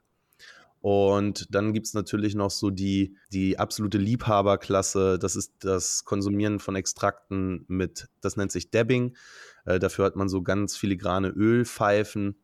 Und 0.81 1.47
dann 1.55 1.73
gibt 1.73 1.87
es 1.87 1.95
natürlich 1.95 2.35
noch 2.35 2.51
so 2.51 2.69
die, 2.69 3.17
die 3.33 3.59
absolute 3.59 3.97
Liebhaberklasse. 3.97 5.19
Das 5.19 5.35
ist 5.35 5.55
das 5.61 6.05
Konsumieren 6.05 6.59
von 6.59 6.77
Extrakten 6.77 7.65
mit, 7.69 8.09
das 8.21 8.37
nennt 8.37 8.53
sich 8.53 8.71
Dabbing. 8.71 9.17
Äh, 9.65 9.79
dafür 9.79 10.05
hat 10.05 10.17
man 10.17 10.29
so 10.29 10.43
ganz 10.43 10.77
filigrane 10.77 11.29
Ölpfeifen 11.29 12.37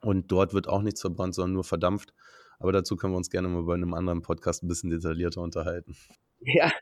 und 0.00 0.32
dort 0.32 0.54
wird 0.54 0.66
auch 0.66 0.80
nichts 0.80 1.02
verbrannt, 1.02 1.34
sondern 1.34 1.52
nur 1.52 1.64
verdampft. 1.64 2.14
Aber 2.58 2.72
dazu 2.72 2.96
können 2.96 3.12
wir 3.12 3.18
uns 3.18 3.28
gerne 3.28 3.48
mal 3.48 3.64
bei 3.64 3.74
einem 3.74 3.92
anderen 3.92 4.22
Podcast 4.22 4.62
ein 4.62 4.68
bisschen 4.68 4.88
detaillierter 4.88 5.42
unterhalten. 5.42 5.94
Ja, 6.40 6.72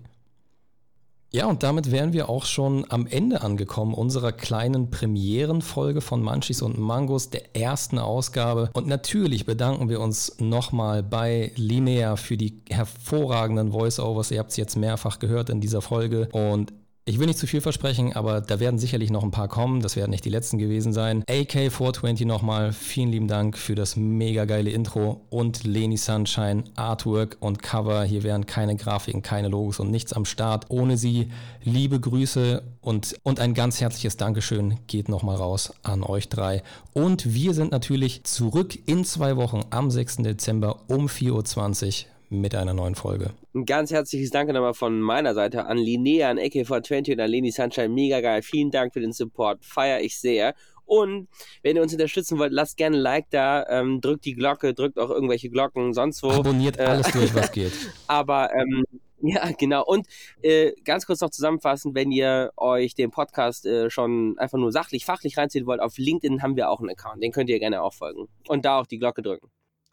Ja, 1.31 1.45
und 1.47 1.63
damit 1.63 1.89
wären 1.89 2.11
wir 2.11 2.27
auch 2.27 2.43
schon 2.45 2.85
am 2.89 3.07
Ende 3.07 3.41
angekommen 3.41 3.93
unserer 3.93 4.33
kleinen 4.33 4.91
Premierenfolge 4.91 6.01
von 6.01 6.21
Munchies 6.21 6.61
und 6.61 6.77
Mangos, 6.77 7.29
der 7.29 7.55
ersten 7.55 7.97
Ausgabe. 7.97 8.71
Und 8.73 8.87
natürlich 8.87 9.45
bedanken 9.45 9.87
wir 9.87 10.01
uns 10.01 10.35
nochmal 10.39 11.01
bei 11.01 11.53
Linnea 11.55 12.17
für 12.17 12.35
die 12.35 12.61
hervorragenden 12.69 13.71
Voiceovers. 13.71 14.31
Ihr 14.31 14.39
habt 14.39 14.51
es 14.51 14.57
jetzt 14.57 14.75
mehrfach 14.75 15.19
gehört 15.19 15.49
in 15.49 15.61
dieser 15.61 15.81
Folge. 15.81 16.27
Und 16.33 16.73
ich 17.05 17.19
will 17.19 17.27
nicht 17.27 17.37
zu 17.37 17.47
viel 17.47 17.59
versprechen, 17.59 18.13
aber 18.13 18.39
da 18.39 18.61
werden 18.61 18.79
sicherlich 18.79 19.11
noch 19.11 19.23
ein 19.23 19.31
paar 19.31 19.49
kommen. 19.49 19.81
Das 19.81 19.97
werden 19.97 20.11
nicht 20.11 20.23
die 20.23 20.29
letzten 20.29 20.57
gewesen 20.57 20.93
sein. 20.93 21.23
AK420 21.23 22.25
nochmal, 22.25 22.71
vielen 22.71 23.09
lieben 23.09 23.27
Dank 23.27 23.57
für 23.57 23.75
das 23.75 23.97
mega 23.97 24.45
geile 24.45 24.69
Intro 24.69 25.25
und 25.29 25.65
Leni 25.65 25.97
Sunshine, 25.97 26.63
Artwork 26.75 27.35
und 27.41 27.61
Cover. 27.61 28.05
Hier 28.05 28.23
wären 28.23 28.45
keine 28.45 28.77
Grafiken, 28.77 29.21
keine 29.21 29.49
Logos 29.49 29.81
und 29.81 29.91
nichts 29.91 30.13
am 30.13 30.23
Start. 30.23 30.67
Ohne 30.69 30.95
sie 30.95 31.27
liebe 31.63 31.99
Grüße 31.99 32.63
und, 32.79 33.15
und 33.23 33.41
ein 33.41 33.53
ganz 33.53 33.81
herzliches 33.81 34.15
Dankeschön 34.15 34.79
geht 34.87 35.09
nochmal 35.09 35.35
raus 35.35 35.73
an 35.83 36.03
euch 36.03 36.29
drei. 36.29 36.63
Und 36.93 37.33
wir 37.33 37.53
sind 37.53 37.71
natürlich 37.71 38.23
zurück 38.23 38.79
in 38.85 39.03
zwei 39.03 39.35
Wochen 39.35 39.61
am 39.71 39.91
6. 39.91 40.17
Dezember 40.17 40.83
um 40.87 41.07
4.20 41.07 42.05
Uhr 42.05 42.12
mit 42.29 42.55
einer 42.55 42.73
neuen 42.73 42.95
Folge. 42.95 43.31
Ein 43.53 43.65
ganz 43.65 43.91
herzliches 43.91 44.31
Danke 44.31 44.53
nochmal 44.53 44.73
von 44.73 44.99
meiner 44.99 45.33
Seite 45.33 45.65
an 45.65 45.77
Linnea, 45.77 46.29
an 46.29 46.39
AK420 46.39 47.13
und 47.13 47.19
an 47.19 47.29
Leni 47.29 47.51
Sunshine. 47.51 47.89
Mega 47.89 48.21
geil. 48.21 48.41
Vielen 48.41 48.71
Dank 48.71 48.93
für 48.93 48.99
den 48.99 49.13
Support. 49.13 49.63
Feier 49.65 50.01
ich 50.01 50.19
sehr. 50.19 50.55
Und 50.85 51.27
wenn 51.61 51.75
ihr 51.75 51.81
uns 51.81 51.93
unterstützen 51.93 52.37
wollt, 52.39 52.51
lasst 52.51 52.77
gerne 52.77 52.97
ein 52.97 53.01
Like 53.01 53.29
da, 53.29 53.65
ähm, 53.69 54.01
drückt 54.01 54.25
die 54.25 54.33
Glocke, 54.33 54.73
drückt 54.73 54.99
auch 54.99 55.09
irgendwelche 55.09 55.49
Glocken, 55.49 55.93
sonst 55.93 56.23
wo. 56.23 56.29
Abonniert 56.29 56.77
äh, 56.77 56.83
alles 56.83 57.11
durch, 57.11 57.33
was 57.33 57.51
geht. 57.51 57.71
Aber 58.07 58.53
ähm, 58.53 58.83
ja, 59.21 59.51
genau. 59.57 59.85
Und 59.85 60.05
äh, 60.41 60.73
ganz 60.83 61.05
kurz 61.05 61.21
noch 61.21 61.29
zusammenfassen, 61.29 61.95
wenn 61.95 62.11
ihr 62.11 62.51
euch 62.57 62.93
den 62.93 63.11
Podcast 63.11 63.65
äh, 63.65 63.89
schon 63.89 64.37
einfach 64.37 64.57
nur 64.57 64.71
sachlich, 64.71 65.05
fachlich 65.05 65.37
reinziehen 65.37 65.65
wollt, 65.65 65.79
auf 65.79 65.97
LinkedIn 65.97 66.41
haben 66.41 66.57
wir 66.57 66.69
auch 66.69 66.79
einen 66.79 66.89
Account. 66.89 67.23
Den 67.23 67.31
könnt 67.31 67.49
ihr 67.49 67.59
gerne 67.59 67.81
auch 67.81 67.93
folgen. 67.93 68.27
Und 68.47 68.65
da 68.65 68.79
auch 68.79 68.85
die 68.85 68.99
Glocke 68.99 69.21
drücken 69.21 69.49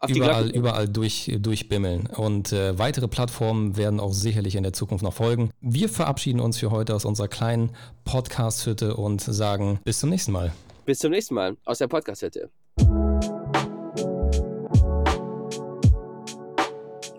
überall, 0.07 0.49
überall 0.49 0.87
durch, 0.87 1.31
durchbimmeln. 1.39 2.07
Und 2.07 2.51
äh, 2.53 2.77
weitere 2.77 3.07
Plattformen 3.07 3.77
werden 3.77 3.99
auch 3.99 4.13
sicherlich 4.13 4.55
in 4.55 4.63
der 4.63 4.73
Zukunft 4.73 5.03
noch 5.03 5.13
folgen. 5.13 5.51
Wir 5.61 5.89
verabschieden 5.89 6.39
uns 6.39 6.57
für 6.57 6.71
heute 6.71 6.95
aus 6.95 7.05
unserer 7.05 7.27
kleinen 7.27 7.71
Podcast-Hütte 8.03 8.95
und 8.95 9.21
sagen 9.21 9.79
bis 9.83 9.99
zum 9.99 10.09
nächsten 10.09 10.31
Mal. 10.31 10.51
Bis 10.85 10.99
zum 10.99 11.11
nächsten 11.11 11.35
Mal 11.35 11.55
aus 11.65 11.77
der 11.77 11.87
Podcast-Hütte. 11.87 12.49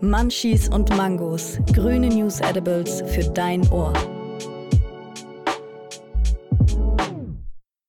Munchies 0.00 0.68
und 0.68 0.94
Mangos. 0.96 1.58
Grüne 1.72 2.08
News 2.08 2.40
Edibles 2.40 3.02
für 3.06 3.22
dein 3.22 3.66
Ohr. 3.70 3.92